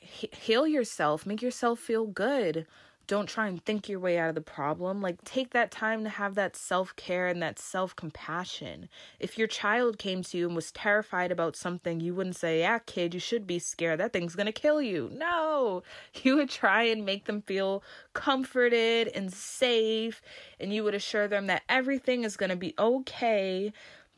heal 0.00 0.66
yourself, 0.66 1.26
make 1.26 1.42
yourself 1.42 1.78
feel 1.78 2.06
good. 2.06 2.66
Don't 3.06 3.28
try 3.28 3.48
and 3.48 3.64
think 3.64 3.88
your 3.88 3.98
way 3.98 4.18
out 4.18 4.28
of 4.28 4.36
the 4.36 4.40
problem. 4.40 5.02
Like, 5.02 5.24
take 5.24 5.50
that 5.50 5.72
time 5.72 6.04
to 6.04 6.08
have 6.08 6.36
that 6.36 6.54
self 6.54 6.94
care 6.94 7.26
and 7.26 7.42
that 7.42 7.58
self 7.58 7.96
compassion. 7.96 8.88
If 9.18 9.36
your 9.36 9.48
child 9.48 9.98
came 9.98 10.22
to 10.22 10.38
you 10.38 10.46
and 10.46 10.54
was 10.54 10.70
terrified 10.70 11.32
about 11.32 11.56
something, 11.56 11.98
you 11.98 12.14
wouldn't 12.14 12.36
say, 12.36 12.60
Yeah, 12.60 12.78
kid, 12.78 13.12
you 13.12 13.18
should 13.18 13.48
be 13.48 13.58
scared. 13.58 13.98
That 13.98 14.12
thing's 14.12 14.36
gonna 14.36 14.52
kill 14.52 14.80
you. 14.80 15.10
No, 15.12 15.82
you 16.22 16.36
would 16.36 16.50
try 16.50 16.84
and 16.84 17.04
make 17.04 17.24
them 17.24 17.42
feel 17.42 17.82
comforted 18.12 19.08
and 19.08 19.32
safe, 19.32 20.22
and 20.60 20.72
you 20.72 20.84
would 20.84 20.94
assure 20.94 21.26
them 21.26 21.48
that 21.48 21.64
everything 21.68 22.22
is 22.22 22.36
gonna 22.36 22.54
be 22.54 22.74
okay 22.78 23.72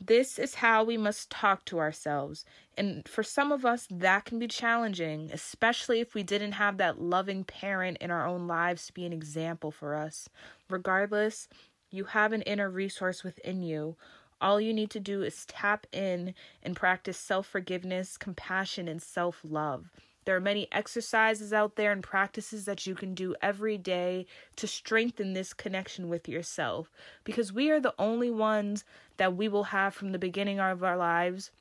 this 0.07 0.39
is 0.39 0.55
how 0.55 0.83
we 0.83 0.97
must 0.97 1.29
talk 1.29 1.65
to 1.65 1.79
ourselves. 1.79 2.45
And 2.77 3.07
for 3.07 3.23
some 3.23 3.51
of 3.51 3.65
us, 3.65 3.87
that 3.89 4.25
can 4.25 4.39
be 4.39 4.47
challenging, 4.47 5.29
especially 5.31 5.99
if 5.99 6.13
we 6.13 6.23
didn't 6.23 6.53
have 6.53 6.77
that 6.77 7.01
loving 7.01 7.43
parent 7.43 7.97
in 7.99 8.11
our 8.11 8.27
own 8.27 8.47
lives 8.47 8.87
to 8.87 8.93
be 8.93 9.05
an 9.05 9.13
example 9.13 9.71
for 9.71 9.95
us. 9.95 10.29
Regardless, 10.69 11.47
you 11.89 12.05
have 12.05 12.33
an 12.33 12.41
inner 12.43 12.69
resource 12.69 13.23
within 13.23 13.61
you. 13.61 13.95
All 14.41 14.59
you 14.59 14.73
need 14.73 14.89
to 14.91 14.99
do 14.99 15.21
is 15.21 15.45
tap 15.45 15.87
in 15.91 16.33
and 16.61 16.75
practice 16.75 17.17
self 17.17 17.47
forgiveness, 17.47 18.17
compassion, 18.17 18.87
and 18.87 19.01
self 19.01 19.39
love. 19.43 19.89
There 20.25 20.35
are 20.35 20.41
many 20.41 20.67
exercises 20.71 21.51
out 21.51 21.75
there 21.75 21.91
and 21.91 22.01
practices 22.01 22.65
that 22.65 22.87
you 22.87 22.95
can 22.95 23.13
do 23.13 23.35
every 23.41 23.77
day 23.77 24.25
to 24.55 24.67
strengthen 24.67 25.33
this 25.33 25.53
connection 25.53 26.09
with 26.09 26.29
yourself 26.29 26.89
because 27.23 27.51
we 27.51 27.69
are 27.69 27.79
the 27.79 27.95
only 27.99 28.31
ones 28.31 28.85
that 29.17 29.35
we 29.35 29.47
will 29.47 29.65
have 29.65 29.93
from 29.93 30.11
the 30.11 30.19
beginning 30.19 30.59
of 30.59 30.83
our 30.83 30.97
lives 30.97 31.51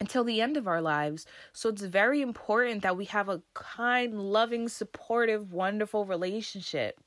until 0.00 0.24
the 0.24 0.40
end 0.40 0.56
of 0.56 0.66
our 0.66 0.82
lives. 0.82 1.26
So 1.52 1.68
it's 1.68 1.82
very 1.82 2.20
important 2.20 2.82
that 2.82 2.96
we 2.96 3.06
have 3.06 3.28
a 3.28 3.42
kind, 3.54 4.20
loving, 4.20 4.68
supportive, 4.68 5.52
wonderful 5.52 6.04
relationship. 6.04 7.00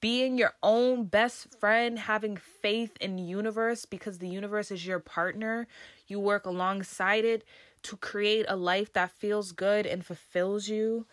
Being 0.00 0.36
your 0.36 0.54
own 0.62 1.04
best 1.04 1.58
friend, 1.58 1.98
having 1.98 2.36
faith 2.36 2.96
in 3.00 3.16
the 3.16 3.22
universe 3.22 3.86
because 3.86 4.18
the 4.18 4.28
universe 4.28 4.70
is 4.70 4.86
your 4.86 4.98
partner. 4.98 5.66
You 6.06 6.20
work 6.20 6.44
alongside 6.44 7.24
it 7.24 7.44
to 7.84 7.96
create 7.96 8.46
a 8.48 8.56
life 8.56 8.92
that 8.92 9.10
feels 9.10 9.52
good 9.52 9.86
and 9.86 10.04
fulfills 10.04 10.68
you. 10.68 11.06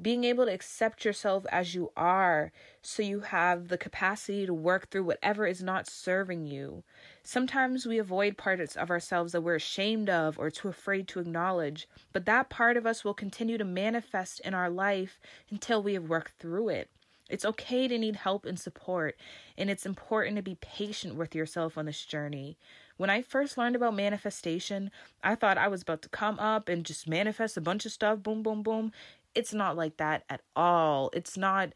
Being 0.00 0.22
able 0.22 0.46
to 0.46 0.52
accept 0.52 1.04
yourself 1.04 1.44
as 1.50 1.74
you 1.74 1.90
are 1.96 2.52
so 2.82 3.02
you 3.02 3.20
have 3.20 3.66
the 3.66 3.76
capacity 3.76 4.46
to 4.46 4.54
work 4.54 4.90
through 4.90 5.02
whatever 5.02 5.44
is 5.44 5.60
not 5.60 5.88
serving 5.88 6.46
you. 6.46 6.84
Sometimes 7.24 7.84
we 7.84 7.98
avoid 7.98 8.36
parts 8.36 8.76
of 8.76 8.90
ourselves 8.90 9.32
that 9.32 9.40
we're 9.40 9.56
ashamed 9.56 10.08
of 10.08 10.38
or 10.38 10.50
too 10.50 10.68
afraid 10.68 11.08
to 11.08 11.18
acknowledge, 11.18 11.88
but 12.12 12.26
that 12.26 12.48
part 12.48 12.76
of 12.76 12.86
us 12.86 13.04
will 13.04 13.14
continue 13.14 13.58
to 13.58 13.64
manifest 13.64 14.38
in 14.44 14.54
our 14.54 14.70
life 14.70 15.18
until 15.50 15.82
we 15.82 15.94
have 15.94 16.08
worked 16.08 16.38
through 16.38 16.68
it. 16.68 16.90
It's 17.28 17.44
okay 17.44 17.88
to 17.88 17.98
need 17.98 18.16
help 18.16 18.46
and 18.46 18.58
support, 18.58 19.16
and 19.56 19.68
it's 19.68 19.84
important 19.84 20.36
to 20.36 20.42
be 20.42 20.56
patient 20.60 21.16
with 21.16 21.34
yourself 21.34 21.76
on 21.76 21.86
this 21.86 22.04
journey. 22.04 22.56
When 22.98 23.10
I 23.10 23.22
first 23.22 23.56
learned 23.56 23.76
about 23.76 23.94
manifestation, 23.96 24.90
I 25.22 25.34
thought 25.36 25.56
I 25.58 25.68
was 25.68 25.82
about 25.82 26.02
to 26.02 26.08
come 26.10 26.38
up 26.38 26.68
and 26.68 26.84
just 26.84 27.08
manifest 27.08 27.56
a 27.56 27.62
bunch 27.62 27.86
of 27.86 27.92
stuff, 27.92 28.22
boom, 28.22 28.42
boom, 28.42 28.62
boom. 28.62 28.92
It's 29.34 29.54
not 29.54 29.76
like 29.76 29.96
that 29.98 30.24
at 30.28 30.42
all. 30.56 31.10
It's 31.14 31.36
not 31.38 31.72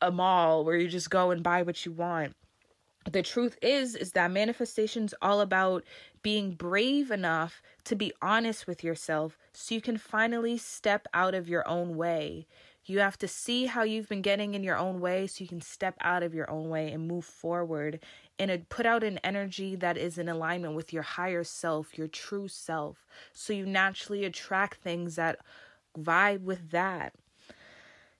a 0.00 0.10
mall 0.12 0.64
where 0.64 0.76
you 0.76 0.88
just 0.88 1.10
go 1.10 1.30
and 1.30 1.42
buy 1.42 1.62
what 1.62 1.84
you 1.86 1.92
want. 1.92 2.34
the 3.10 3.22
truth 3.22 3.58
is 3.62 3.96
is 3.96 4.12
that 4.12 4.30
manifestation's 4.30 5.14
all 5.22 5.40
about 5.40 5.84
being 6.22 6.52
brave 6.52 7.10
enough 7.10 7.62
to 7.84 7.96
be 7.96 8.12
honest 8.22 8.66
with 8.66 8.84
yourself 8.84 9.38
so 9.54 9.74
you 9.74 9.80
can 9.80 9.96
finally 9.98 10.58
step 10.58 11.06
out 11.14 11.34
of 11.34 11.48
your 11.48 11.66
own 11.68 11.96
way 11.96 12.46
you 12.84 12.98
have 13.00 13.18
to 13.18 13.28
see 13.28 13.66
how 13.66 13.82
you've 13.82 14.08
been 14.08 14.22
getting 14.22 14.54
in 14.54 14.62
your 14.62 14.76
own 14.76 15.00
way 15.00 15.26
so 15.26 15.42
you 15.42 15.48
can 15.48 15.60
step 15.60 15.96
out 16.00 16.22
of 16.22 16.34
your 16.34 16.50
own 16.50 16.68
way 16.68 16.90
and 16.90 17.06
move 17.06 17.24
forward 17.24 18.00
and 18.38 18.68
put 18.68 18.86
out 18.86 19.04
an 19.04 19.18
energy 19.18 19.76
that 19.76 19.98
is 19.98 20.16
in 20.16 20.28
alignment 20.28 20.74
with 20.74 20.92
your 20.92 21.02
higher 21.02 21.44
self, 21.44 21.98
your 21.98 22.08
true 22.08 22.48
self. 22.48 23.06
So 23.34 23.52
you 23.52 23.66
naturally 23.66 24.24
attract 24.24 24.82
things 24.82 25.16
that 25.16 25.38
vibe 25.98 26.42
with 26.42 26.70
that. 26.70 27.12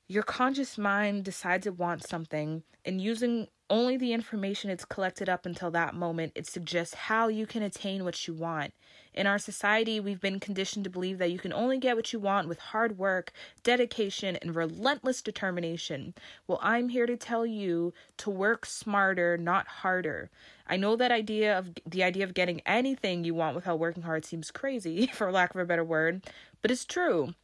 Your 0.07 0.23
conscious 0.23 0.77
mind 0.77 1.25
decides 1.25 1.67
it 1.67 1.79
wants 1.79 2.09
something, 2.09 2.65
and 2.85 3.01
using 3.01 3.47
only 3.71 3.97
the 3.97 4.13
information 4.13 4.69
it's 4.69 4.85
collected 4.85 5.29
up 5.29 5.47
until 5.47 5.71
that 5.71 5.95
moment, 5.95 6.33
it 6.35 6.47
suggests 6.47 6.95
how 6.95 7.29
you 7.29 7.47
can 7.47 7.63
attain 7.63 8.05
what 8.05 8.27
you 8.27 8.35
want. 8.35 8.75
In 9.13 9.27
our 9.27 9.39
society, 9.39 9.99
we've 9.99 10.21
been 10.21 10.39
conditioned 10.39 10.85
to 10.85 10.91
believe 10.91 11.19
that 11.19 11.33
you 11.33 11.39
can 11.39 11.53
only 11.53 11.79
get 11.79 11.97
what 11.97 12.13
you 12.13 12.21
want 12.21 12.49
with 12.49 12.59
hard 12.59 12.97
work, 12.97 13.33
dedication, 13.63 14.37
and 14.37 14.55
relentless 14.55 15.21
determination. 15.21 16.15
Well, 16.47 16.61
I'm 16.63 16.91
here 16.91 17.07
to 17.07 17.17
tell 17.17 17.45
you 17.45 17.93
to 18.19 18.31
work 18.31 18.65
smarter, 18.65 19.37
not 19.37 19.67
harder. 19.67 20.31
I 20.67 20.77
know 20.77 20.95
that 20.95 21.11
idea 21.11 21.59
of 21.59 21.71
the 21.85 22.05
idea 22.05 22.23
of 22.23 22.35
getting 22.35 22.61
anything 22.65 23.25
you 23.25 23.35
want 23.35 23.57
without 23.57 23.81
working 23.81 24.05
hard 24.05 24.25
seems 24.25 24.53
crazy, 24.53 25.07
for 25.13 25.33
lack 25.33 25.55
of 25.55 25.61
a 25.61 25.65
better 25.65 25.85
word, 25.85 26.23
but 26.63 26.71
it's 26.71 26.85
true. 26.85 27.35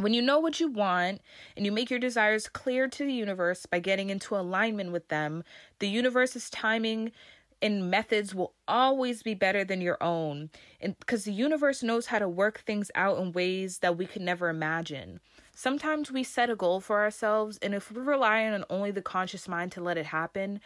When 0.00 0.14
you 0.14 0.22
know 0.22 0.38
what 0.38 0.60
you 0.60 0.68
want 0.68 1.22
and 1.56 1.66
you 1.66 1.72
make 1.72 1.90
your 1.90 1.98
desires 1.98 2.48
clear 2.48 2.86
to 2.86 3.04
the 3.04 3.12
universe 3.12 3.66
by 3.66 3.80
getting 3.80 4.10
into 4.10 4.36
alignment 4.36 4.92
with 4.92 5.08
them, 5.08 5.42
the 5.80 5.88
universe's 5.88 6.48
timing 6.50 7.10
and 7.60 7.90
methods 7.90 8.34
will 8.34 8.54
always 8.66 9.22
be 9.22 9.34
better 9.34 9.64
than 9.64 9.80
your 9.80 10.02
own. 10.02 10.50
And 10.80 10.98
because 10.98 11.24
the 11.24 11.32
universe 11.32 11.82
knows 11.82 12.06
how 12.06 12.18
to 12.18 12.28
work 12.28 12.60
things 12.60 12.90
out 12.94 13.18
in 13.18 13.32
ways 13.32 13.78
that 13.78 13.96
we 13.96 14.06
could 14.06 14.22
never 14.22 14.48
imagine. 14.48 15.20
Sometimes 15.54 16.12
we 16.12 16.22
set 16.22 16.50
a 16.50 16.56
goal 16.56 16.80
for 16.80 17.00
ourselves, 17.00 17.58
and 17.60 17.74
if 17.74 17.90
we 17.90 18.00
rely 18.00 18.44
on 18.44 18.64
only 18.70 18.92
the 18.92 19.02
conscious 19.02 19.48
mind 19.48 19.72
to 19.72 19.80
let 19.80 19.98
it 19.98 20.06
happen, 20.06 20.60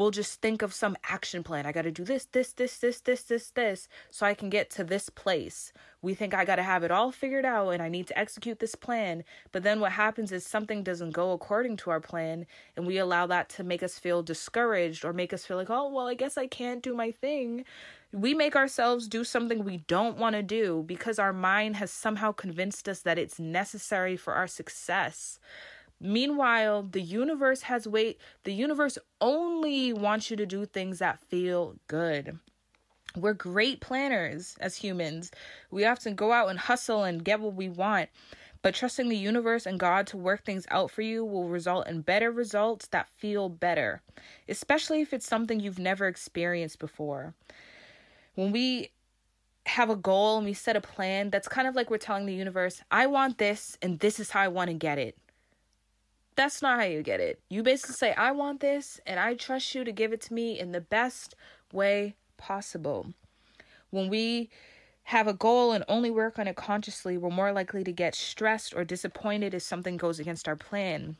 we'll 0.00 0.10
just 0.10 0.40
think 0.40 0.62
of 0.62 0.72
some 0.72 0.96
action 1.08 1.42
plan. 1.42 1.66
I 1.66 1.72
got 1.72 1.82
to 1.82 1.90
do 1.90 2.04
this, 2.04 2.24
this, 2.32 2.52
this, 2.52 2.78
this, 2.78 3.00
this, 3.00 3.22
this, 3.22 3.50
this, 3.50 3.88
so 4.10 4.24
I 4.24 4.32
can 4.32 4.48
get 4.48 4.70
to 4.70 4.84
this 4.84 5.10
place. 5.10 5.72
We 6.00 6.14
think 6.14 6.32
I 6.32 6.46
got 6.46 6.56
to 6.56 6.62
have 6.62 6.82
it 6.82 6.90
all 6.90 7.12
figured 7.12 7.44
out 7.44 7.68
and 7.68 7.82
I 7.82 7.90
need 7.90 8.06
to 8.06 8.18
execute 8.18 8.60
this 8.60 8.74
plan. 8.74 9.24
But 9.52 9.62
then 9.62 9.78
what 9.78 9.92
happens 9.92 10.32
is 10.32 10.46
something 10.46 10.82
doesn't 10.82 11.10
go 11.10 11.32
according 11.32 11.76
to 11.78 11.90
our 11.90 12.00
plan, 12.00 12.46
and 12.76 12.86
we 12.86 12.96
allow 12.96 13.26
that 13.26 13.50
to 13.50 13.62
make 13.62 13.82
us 13.82 13.98
feel 13.98 14.22
discouraged 14.22 15.04
or 15.04 15.12
make 15.12 15.34
us 15.34 15.44
feel 15.44 15.58
like, 15.58 15.70
oh, 15.70 15.92
well, 15.92 16.08
I 16.08 16.14
guess 16.14 16.38
I 16.38 16.46
can't 16.46 16.82
do 16.82 16.94
my 16.94 17.10
thing. 17.10 17.66
We 18.12 18.32
make 18.32 18.56
ourselves 18.56 19.06
do 19.06 19.22
something 19.22 19.62
we 19.62 19.84
don't 19.86 20.16
want 20.16 20.34
to 20.34 20.42
do 20.42 20.82
because 20.86 21.18
our 21.18 21.32
mind 21.34 21.76
has 21.76 21.90
somehow 21.90 22.32
convinced 22.32 22.88
us 22.88 23.00
that 23.00 23.18
it's 23.18 23.38
necessary 23.38 24.16
for 24.16 24.32
our 24.32 24.46
success. 24.46 25.38
Meanwhile, 26.00 26.88
the 26.90 27.02
universe 27.02 27.62
has 27.62 27.86
weight. 27.86 28.18
The 28.44 28.54
universe 28.54 28.96
only 29.20 29.92
wants 29.92 30.30
you 30.30 30.36
to 30.38 30.46
do 30.46 30.64
things 30.64 30.98
that 30.98 31.20
feel 31.28 31.76
good. 31.88 32.38
We're 33.16 33.34
great 33.34 33.80
planners 33.80 34.56
as 34.60 34.76
humans. 34.76 35.30
We 35.70 35.84
often 35.84 36.14
go 36.14 36.32
out 36.32 36.48
and 36.48 36.58
hustle 36.58 37.04
and 37.04 37.24
get 37.24 37.40
what 37.40 37.54
we 37.54 37.68
want. 37.68 38.08
But 38.62 38.74
trusting 38.74 39.08
the 39.08 39.16
universe 39.16 39.66
and 39.66 39.80
God 39.80 40.06
to 40.08 40.16
work 40.16 40.44
things 40.44 40.66
out 40.70 40.90
for 40.90 41.02
you 41.02 41.24
will 41.24 41.48
result 41.48 41.86
in 41.88 42.02
better 42.02 42.30
results 42.30 42.86
that 42.88 43.08
feel 43.16 43.48
better, 43.48 44.02
especially 44.48 45.00
if 45.00 45.12
it's 45.12 45.26
something 45.26 45.60
you've 45.60 45.78
never 45.78 46.06
experienced 46.06 46.78
before. 46.78 47.34
When 48.34 48.52
we 48.52 48.90
have 49.66 49.88
a 49.88 49.96
goal 49.96 50.36
and 50.36 50.46
we 50.46 50.52
set 50.52 50.76
a 50.76 50.80
plan, 50.80 51.30
that's 51.30 51.48
kind 51.48 51.68
of 51.68 51.74
like 51.74 51.90
we're 51.90 51.98
telling 51.98 52.26
the 52.26 52.34
universe, 52.34 52.82
I 52.90 53.06
want 53.06 53.38
this 53.38 53.78
and 53.80 53.98
this 53.98 54.20
is 54.20 54.30
how 54.30 54.40
I 54.40 54.48
want 54.48 54.68
to 54.68 54.74
get 54.74 54.98
it. 54.98 55.16
That's 56.40 56.62
not 56.62 56.80
how 56.80 56.86
you 56.86 57.02
get 57.02 57.20
it. 57.20 57.38
You 57.50 57.62
basically 57.62 57.96
say, 57.96 58.14
I 58.14 58.30
want 58.30 58.60
this 58.60 58.98
and 59.04 59.20
I 59.20 59.34
trust 59.34 59.74
you 59.74 59.84
to 59.84 59.92
give 59.92 60.14
it 60.14 60.22
to 60.22 60.32
me 60.32 60.58
in 60.58 60.72
the 60.72 60.80
best 60.80 61.34
way 61.70 62.14
possible. 62.38 63.12
When 63.90 64.08
we 64.08 64.48
have 65.02 65.26
a 65.26 65.34
goal 65.34 65.72
and 65.72 65.84
only 65.86 66.10
work 66.10 66.38
on 66.38 66.48
it 66.48 66.56
consciously, 66.56 67.18
we're 67.18 67.28
more 67.28 67.52
likely 67.52 67.84
to 67.84 67.92
get 67.92 68.14
stressed 68.14 68.74
or 68.74 68.86
disappointed 68.86 69.52
if 69.52 69.60
something 69.60 69.98
goes 69.98 70.18
against 70.18 70.48
our 70.48 70.56
plan. 70.56 71.18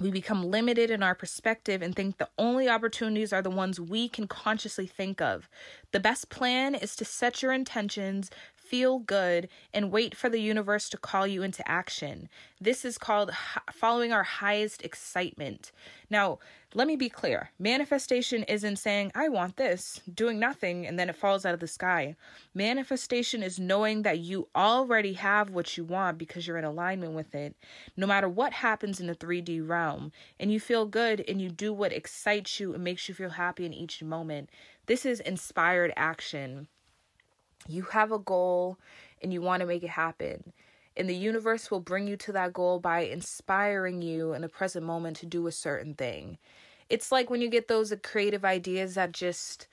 We 0.00 0.10
become 0.10 0.50
limited 0.50 0.90
in 0.90 1.00
our 1.00 1.14
perspective 1.14 1.80
and 1.80 1.94
think 1.94 2.18
the 2.18 2.28
only 2.36 2.68
opportunities 2.68 3.32
are 3.32 3.42
the 3.42 3.50
ones 3.50 3.78
we 3.78 4.08
can 4.08 4.26
consciously 4.26 4.88
think 4.88 5.20
of. 5.22 5.48
The 5.92 6.00
best 6.00 6.28
plan 6.28 6.74
is 6.74 6.96
to 6.96 7.04
set 7.04 7.40
your 7.40 7.52
intentions, 7.52 8.32
feel 8.68 8.98
good, 8.98 9.48
and 9.72 9.92
wait 9.92 10.16
for 10.16 10.28
the 10.28 10.40
universe 10.40 10.88
to 10.90 10.98
call 10.98 11.26
you 11.26 11.42
into 11.42 11.66
action. 11.68 12.28
This 12.60 12.84
is 12.84 12.98
called 12.98 13.30
following 13.72 14.12
our 14.12 14.22
highest 14.22 14.82
excitement. 14.82 15.72
Now, 16.10 16.38
let 16.74 16.86
me 16.86 16.96
be 16.96 17.08
clear 17.08 17.50
manifestation 17.58 18.42
isn't 18.44 18.76
saying, 18.76 19.12
I 19.14 19.28
want 19.28 19.56
this, 19.56 20.00
doing 20.12 20.38
nothing, 20.38 20.86
and 20.86 20.98
then 20.98 21.08
it 21.08 21.16
falls 21.16 21.46
out 21.46 21.54
of 21.54 21.60
the 21.60 21.66
sky. 21.66 22.16
Manifestation 22.54 23.42
is 23.42 23.58
knowing 23.58 24.02
that 24.02 24.18
you 24.18 24.48
already 24.54 25.14
have 25.14 25.50
what 25.50 25.76
you 25.76 25.84
want 25.84 26.18
because 26.18 26.46
you're 26.46 26.58
in 26.58 26.64
alignment 26.64 27.12
with 27.12 27.34
it, 27.34 27.56
no 27.96 28.06
matter 28.06 28.28
what 28.28 28.52
happens 28.52 29.00
in 29.00 29.06
the 29.06 29.14
3D 29.14 29.66
realm, 29.66 30.12
and 30.40 30.52
you 30.52 30.60
feel 30.60 30.86
good 30.86 31.24
and 31.28 31.40
you 31.40 31.50
do 31.50 31.72
what 31.72 31.92
excites 31.92 32.58
you 32.58 32.74
and 32.74 32.82
makes 32.82 33.08
you 33.08 33.14
feel 33.14 33.30
happy 33.30 33.64
in 33.64 33.72
each 33.72 34.02
moment. 34.02 34.50
This 34.86 35.06
is 35.06 35.20
inspired 35.20 35.92
action. 35.96 36.68
You 37.68 37.82
have 37.82 38.12
a 38.12 38.18
goal 38.18 38.78
and 39.22 39.32
you 39.32 39.40
want 39.40 39.60
to 39.60 39.66
make 39.66 39.82
it 39.82 39.90
happen. 39.90 40.52
And 40.96 41.08
the 41.08 41.14
universe 41.14 41.70
will 41.70 41.80
bring 41.80 42.06
you 42.08 42.16
to 42.18 42.32
that 42.32 42.52
goal 42.52 42.80
by 42.80 43.00
inspiring 43.00 44.00
you 44.02 44.32
in 44.32 44.42
the 44.42 44.48
present 44.48 44.84
moment 44.84 45.18
to 45.18 45.26
do 45.26 45.46
a 45.46 45.52
certain 45.52 45.94
thing. 45.94 46.38
It's 46.88 47.12
like 47.12 47.28
when 47.28 47.40
you 47.40 47.48
get 47.48 47.68
those 47.68 47.92
uh, 47.92 47.96
creative 48.02 48.44
ideas 48.44 48.94
that 48.94 49.12
just 49.12 49.66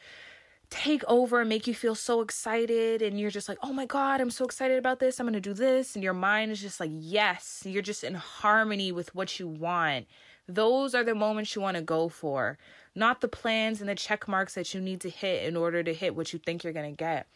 take 0.69 1.03
over 1.07 1.41
and 1.41 1.49
make 1.49 1.67
you 1.67 1.75
feel 1.75 1.93
so 1.93 2.21
excited 2.21 3.01
and 3.01 3.19
you're 3.19 3.29
just 3.29 3.47
like, 3.47 3.59
"Oh 3.61 3.71
my 3.71 3.85
god, 3.85 4.19
I'm 4.19 4.31
so 4.31 4.43
excited 4.43 4.79
about 4.79 4.99
this. 4.99 5.19
I'm 5.19 5.27
going 5.27 5.33
to 5.33 5.39
do 5.39 5.53
this." 5.53 5.95
And 5.95 6.03
your 6.03 6.13
mind 6.13 6.51
is 6.51 6.61
just 6.61 6.79
like, 6.79 6.89
"Yes." 6.91 7.63
You're 7.65 7.83
just 7.83 8.03
in 8.03 8.15
harmony 8.15 8.91
with 8.91 9.13
what 9.13 9.39
you 9.39 9.47
want. 9.47 10.07
Those 10.47 10.93
are 10.93 11.03
the 11.03 11.15
moments 11.15 11.55
you 11.55 11.61
want 11.61 11.77
to 11.77 11.83
go 11.83 12.09
for, 12.09 12.57
not 12.95 13.21
the 13.21 13.27
plans 13.29 13.79
and 13.79 13.89
the 13.89 13.95
check 13.95 14.27
marks 14.27 14.55
that 14.55 14.73
you 14.73 14.81
need 14.81 14.99
to 15.01 15.09
hit 15.09 15.47
in 15.47 15.55
order 15.55 15.83
to 15.83 15.93
hit 15.93 16.15
what 16.15 16.33
you 16.33 16.39
think 16.39 16.63
you're 16.63 16.73
going 16.73 16.91
to 16.91 16.97
get. 16.97 17.27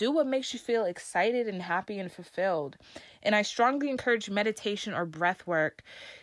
Do 0.00 0.10
what 0.10 0.26
makes 0.26 0.54
you 0.54 0.58
feel 0.58 0.86
excited 0.86 1.46
and 1.46 1.60
happy 1.60 1.98
and 1.98 2.10
fulfilled. 2.10 2.78
And 3.22 3.34
I 3.34 3.42
strongly 3.42 3.90
encourage 3.90 4.30
meditation 4.30 4.94
or 4.94 5.04
breath 5.04 5.46
work. 5.46 5.82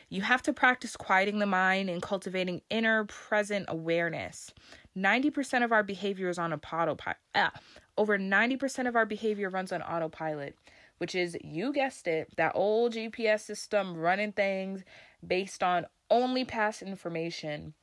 You 0.09 0.23
have 0.23 0.41
to 0.41 0.51
practice 0.51 0.97
quieting 0.97 1.37
the 1.37 1.45
mind 1.45 1.87
and 1.87 2.01
cultivating 2.01 2.63
inner 2.71 3.05
present 3.05 3.65
awareness. 3.67 4.51
90% 4.97 5.63
of 5.63 5.71
our 5.71 5.83
behavior 5.83 6.27
is 6.27 6.39
on 6.39 6.53
autopilot. 6.53 7.17
Ah, 7.35 7.51
over 7.99 8.17
90% 8.17 8.87
of 8.87 8.95
our 8.95 9.05
behavior 9.05 9.47
runs 9.47 9.71
on 9.71 9.83
autopilot, 9.83 10.57
which 10.97 11.13
is, 11.13 11.37
you 11.43 11.71
guessed 11.71 12.07
it, 12.07 12.35
that 12.35 12.53
old 12.55 12.93
GPS 12.93 13.41
system 13.41 13.95
running 13.95 14.31
things 14.31 14.83
based 15.23 15.61
on 15.61 15.85
only 16.09 16.43
past 16.43 16.81
information. 16.81 17.75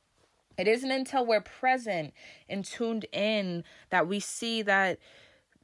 It 0.57 0.67
isn't 0.67 0.91
until 0.91 1.25
we're 1.25 1.39
present 1.39 2.13
and 2.49 2.65
tuned 2.65 3.05
in 3.13 3.63
that 3.91 4.09
we 4.09 4.19
see 4.19 4.61
that 4.63 4.99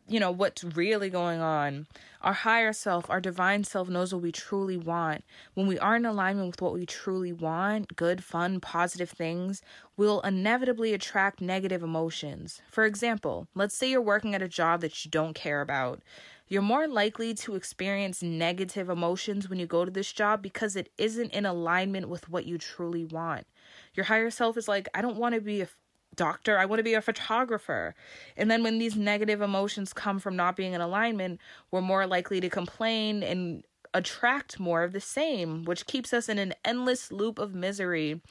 you 0.08 0.20
know, 0.20 0.32
what's 0.32 0.64
really 0.64 1.10
going 1.10 1.42
on. 1.42 1.88
Our 2.22 2.34
higher 2.34 2.74
self, 2.74 3.10
our 3.10 3.22
divine 3.22 3.64
self 3.64 3.90
knows 3.90 4.14
what 4.14 4.22
we 4.22 4.32
truly 4.32 4.78
want. 4.78 5.24
When 5.54 5.68
we 5.68 5.80
are 5.80 5.96
in 5.96 6.06
alignment 6.06 6.48
with 6.48 6.62
what 6.62 6.74
we 6.74 6.86
truly 6.86 7.34
want, 7.34 7.96
good, 7.96 8.24
fun, 8.24 8.60
positive 8.60 9.10
things, 9.10 9.62
we'll 9.98 10.22
inevitably 10.22 10.94
attract 10.94 11.42
negative 11.42 11.82
emotions. 11.82 12.62
For 12.70 12.86
example, 12.86 13.48
let's 13.56 13.76
say 13.76 13.90
you're 13.90 14.02
working 14.02 14.36
at 14.36 14.42
a 14.42 14.48
job 14.48 14.82
that 14.82 15.04
you 15.04 15.10
don't 15.10 15.34
care 15.34 15.62
about. 15.62 16.02
You're 16.48 16.62
more 16.62 16.86
likely 16.86 17.34
to 17.36 17.56
experience 17.56 18.22
negative 18.22 18.90
emotions 18.90 19.50
when 19.50 19.58
you 19.58 19.66
go 19.66 19.86
to 19.86 19.92
this 19.92 20.12
job 20.12 20.42
because 20.42 20.76
it 20.76 20.92
isn't 20.98 21.34
in 21.34 21.46
alignment 21.46 22.10
with 22.10 22.28
what 22.28 22.46
you 22.46 22.58
truly 22.58 23.06
want. 23.06 23.48
Your 23.94 24.04
higher 24.04 24.30
self 24.30 24.58
is 24.58 24.68
like, 24.68 24.90
I 24.94 25.02
don't 25.02 25.16
want 25.16 25.34
to 25.34 25.40
be 25.40 25.62
a 25.62 25.68
doctor. 26.15 26.58
I 26.58 26.65
want 26.65 26.80
to 26.80 26.84
be 26.84 26.93
a 26.93 27.02
photographer. 27.02 27.95
And 28.36 28.50
then 28.50 28.63
when 28.63 28.80
these 28.80 28.95
negative 28.95 29.41
emotions 29.41 29.93
come 29.93 30.19
from 30.19 30.36
not 30.36 30.56
being 30.56 30.74
in 30.74 30.82
alignment, 30.82 31.39
we're 31.71 31.82
more 31.82 32.06
likely 32.06 32.41
to 32.41 32.50
complain 32.50 33.24
and 33.24 33.63
attract 33.93 34.60
more 34.60 34.84
of 34.84 34.93
the 34.93 35.02
same, 35.02 35.65
which 35.65 35.86
keeps 35.86 36.13
us 36.13 36.30
in 36.30 36.38
an 36.38 36.54
endless 36.63 37.12
loop 37.12 37.39
of 37.39 37.54
misery. 37.54 38.21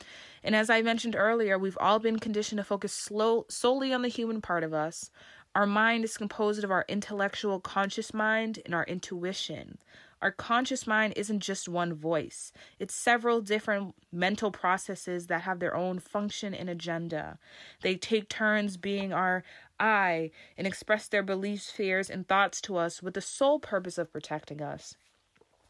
And 0.42 0.56
as 0.56 0.70
I 0.70 0.82
mentioned 0.82 1.16
earlier, 1.16 1.58
we've 1.58 1.78
all 1.80 1.98
been 1.98 2.18
conditioned 2.18 2.58
to 2.58 2.64
focus 2.64 2.92
slow, 2.92 3.44
solely 3.48 3.92
on 3.92 4.02
the 4.02 4.08
human 4.08 4.40
part 4.40 4.64
of 4.64 4.72
us. 4.72 5.10
Our 5.54 5.66
mind 5.66 6.04
is 6.04 6.16
composed 6.16 6.64
of 6.64 6.70
our 6.70 6.84
intellectual 6.88 7.60
conscious 7.60 8.14
mind 8.14 8.60
and 8.64 8.74
our 8.74 8.84
intuition. 8.84 9.78
Our 10.22 10.30
conscious 10.30 10.86
mind 10.86 11.14
isn't 11.16 11.40
just 11.40 11.68
one 11.68 11.94
voice, 11.94 12.52
it's 12.78 12.94
several 12.94 13.40
different 13.40 13.94
mental 14.12 14.50
processes 14.50 15.28
that 15.28 15.42
have 15.42 15.60
their 15.60 15.74
own 15.74 15.98
function 15.98 16.54
and 16.54 16.68
agenda. 16.68 17.38
They 17.82 17.96
take 17.96 18.28
turns 18.28 18.76
being 18.76 19.12
our 19.12 19.42
I 19.78 20.30
and 20.58 20.66
express 20.66 21.08
their 21.08 21.22
beliefs, 21.22 21.70
fears, 21.70 22.10
and 22.10 22.28
thoughts 22.28 22.60
to 22.62 22.76
us 22.76 23.02
with 23.02 23.14
the 23.14 23.22
sole 23.22 23.58
purpose 23.58 23.96
of 23.96 24.12
protecting 24.12 24.60
us. 24.60 24.94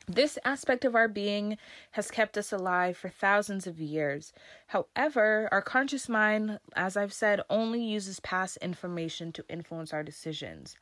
This 0.08 0.38
aspect 0.44 0.84
of 0.84 0.96
our 0.96 1.06
being 1.06 1.56
has 1.92 2.10
kept 2.10 2.36
us 2.36 2.52
alive 2.52 2.96
for 2.96 3.08
thousands 3.08 3.68
of 3.68 3.78
years. 3.78 4.32
However, 4.66 5.48
our 5.52 5.62
conscious 5.62 6.08
mind, 6.08 6.58
as 6.74 6.96
I've 6.96 7.12
said, 7.12 7.42
only 7.48 7.80
uses 7.80 8.18
past 8.18 8.56
information 8.56 9.30
to 9.32 9.44
influence 9.48 9.92
our 9.92 10.02
decisions. 10.02 10.76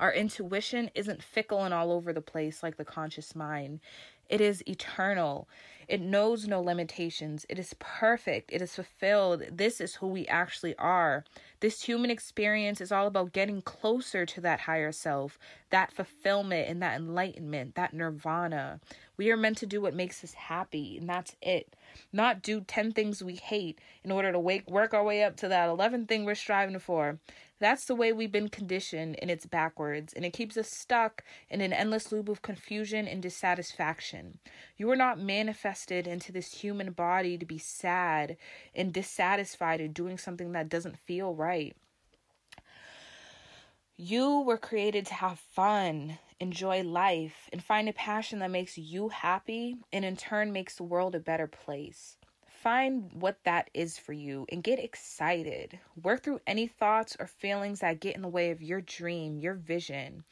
Our 0.00 0.12
intuition 0.12 0.90
isn't 0.94 1.22
fickle 1.22 1.64
and 1.64 1.74
all 1.74 1.90
over 1.92 2.12
the 2.12 2.20
place 2.20 2.62
like 2.62 2.76
the 2.76 2.84
conscious 2.84 3.34
mind. 3.34 3.80
It 4.28 4.40
is 4.40 4.62
eternal. 4.68 5.48
It 5.88 6.02
knows 6.02 6.46
no 6.46 6.60
limitations. 6.60 7.46
It 7.48 7.58
is 7.58 7.74
perfect. 7.78 8.52
It 8.52 8.60
is 8.60 8.74
fulfilled. 8.74 9.44
This 9.50 9.80
is 9.80 9.96
who 9.96 10.08
we 10.08 10.26
actually 10.26 10.76
are. 10.76 11.24
This 11.60 11.82
human 11.82 12.10
experience 12.10 12.82
is 12.82 12.92
all 12.92 13.06
about 13.06 13.32
getting 13.32 13.62
closer 13.62 14.26
to 14.26 14.40
that 14.42 14.60
higher 14.60 14.92
self, 14.92 15.38
that 15.70 15.92
fulfillment 15.92 16.68
and 16.68 16.82
that 16.82 16.96
enlightenment, 17.00 17.74
that 17.76 17.94
nirvana. 17.94 18.80
We 19.16 19.30
are 19.30 19.36
meant 19.36 19.56
to 19.58 19.66
do 19.66 19.80
what 19.80 19.94
makes 19.94 20.22
us 20.22 20.34
happy, 20.34 20.98
and 20.98 21.08
that's 21.08 21.34
it. 21.40 21.74
Not 22.12 22.42
do 22.42 22.60
10 22.60 22.92
things 22.92 23.22
we 23.22 23.34
hate 23.36 23.78
in 24.04 24.10
order 24.10 24.32
to 24.32 24.38
wake, 24.38 24.68
work 24.68 24.94
our 24.94 25.04
way 25.04 25.22
up 25.22 25.36
to 25.36 25.48
that 25.48 25.68
11th 25.68 26.08
thing 26.08 26.24
we're 26.24 26.34
striving 26.34 26.78
for. 26.78 27.18
That's 27.60 27.86
the 27.86 27.96
way 27.96 28.12
we've 28.12 28.30
been 28.30 28.48
conditioned, 28.48 29.16
and 29.20 29.30
it's 29.30 29.44
backwards, 29.44 30.12
and 30.12 30.24
it 30.24 30.32
keeps 30.32 30.56
us 30.56 30.70
stuck 30.70 31.24
in 31.50 31.60
an 31.60 31.72
endless 31.72 32.12
loop 32.12 32.28
of 32.28 32.40
confusion 32.40 33.08
and 33.08 33.20
dissatisfaction. 33.20 34.38
You 34.76 34.86
were 34.86 34.96
not 34.96 35.18
manifested 35.18 36.06
into 36.06 36.30
this 36.30 36.60
human 36.60 36.92
body 36.92 37.36
to 37.36 37.44
be 37.44 37.58
sad 37.58 38.36
and 38.76 38.92
dissatisfied 38.92 39.80
and 39.80 39.92
doing 39.92 40.18
something 40.18 40.52
that 40.52 40.68
doesn't 40.68 40.98
feel 40.98 41.34
right. 41.34 41.76
You 43.96 44.42
were 44.42 44.58
created 44.58 45.06
to 45.06 45.14
have 45.14 45.40
fun, 45.40 46.18
enjoy 46.40 46.82
life, 46.82 47.48
and 47.52 47.62
find 47.62 47.88
a 47.88 47.92
passion 47.92 48.38
that 48.38 48.50
makes 48.50 48.78
you 48.78 49.08
happy 49.08 49.76
and 49.92 50.04
in 50.04 50.16
turn 50.16 50.52
makes 50.52 50.76
the 50.76 50.84
world 50.84 51.14
a 51.14 51.20
better 51.20 51.46
place. 51.46 52.16
Find 52.46 53.10
what 53.12 53.38
that 53.44 53.70
is 53.72 53.98
for 53.98 54.12
you 54.12 54.44
and 54.50 54.62
get 54.62 54.78
excited. 54.78 55.78
Work 56.02 56.22
through 56.24 56.40
any 56.46 56.66
thoughts 56.66 57.16
or 57.20 57.26
feelings 57.26 57.80
that 57.80 58.00
get 58.00 58.16
in 58.16 58.22
the 58.22 58.28
way 58.28 58.50
of 58.50 58.62
your 58.62 58.80
dream, 58.80 59.38
your 59.38 59.54
vision. 59.54 60.24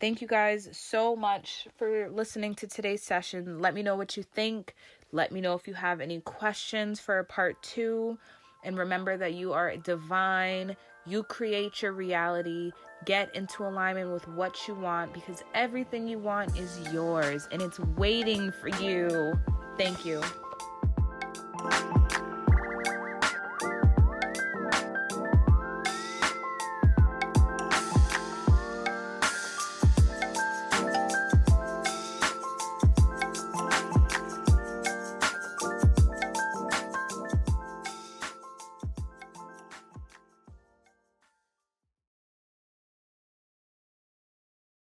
Thank 0.00 0.20
you 0.20 0.28
guys 0.28 0.68
so 0.72 1.16
much 1.16 1.66
for 1.76 2.08
listening 2.08 2.54
to 2.56 2.68
today's 2.68 3.02
session. 3.02 3.58
Let 3.58 3.74
me 3.74 3.82
know 3.82 3.96
what 3.96 4.16
you 4.16 4.22
think. 4.22 4.76
Let 5.10 5.32
me 5.32 5.40
know 5.40 5.54
if 5.54 5.66
you 5.66 5.74
have 5.74 6.00
any 6.00 6.20
questions 6.20 7.00
for 7.00 7.20
part 7.24 7.60
two. 7.62 8.16
And 8.62 8.78
remember 8.78 9.16
that 9.16 9.34
you 9.34 9.52
are 9.52 9.76
divine. 9.76 10.76
You 11.04 11.24
create 11.24 11.82
your 11.82 11.92
reality. 11.92 12.70
Get 13.04 13.34
into 13.34 13.64
alignment 13.64 14.10
with 14.12 14.28
what 14.28 14.68
you 14.68 14.74
want 14.74 15.12
because 15.12 15.42
everything 15.54 16.08
you 16.08 16.18
want 16.18 16.58
is 16.58 16.80
yours 16.92 17.48
and 17.50 17.62
it's 17.62 17.78
waiting 17.78 18.52
for 18.52 18.68
you. 18.68 19.38
Thank 19.78 20.04
you. 20.04 20.22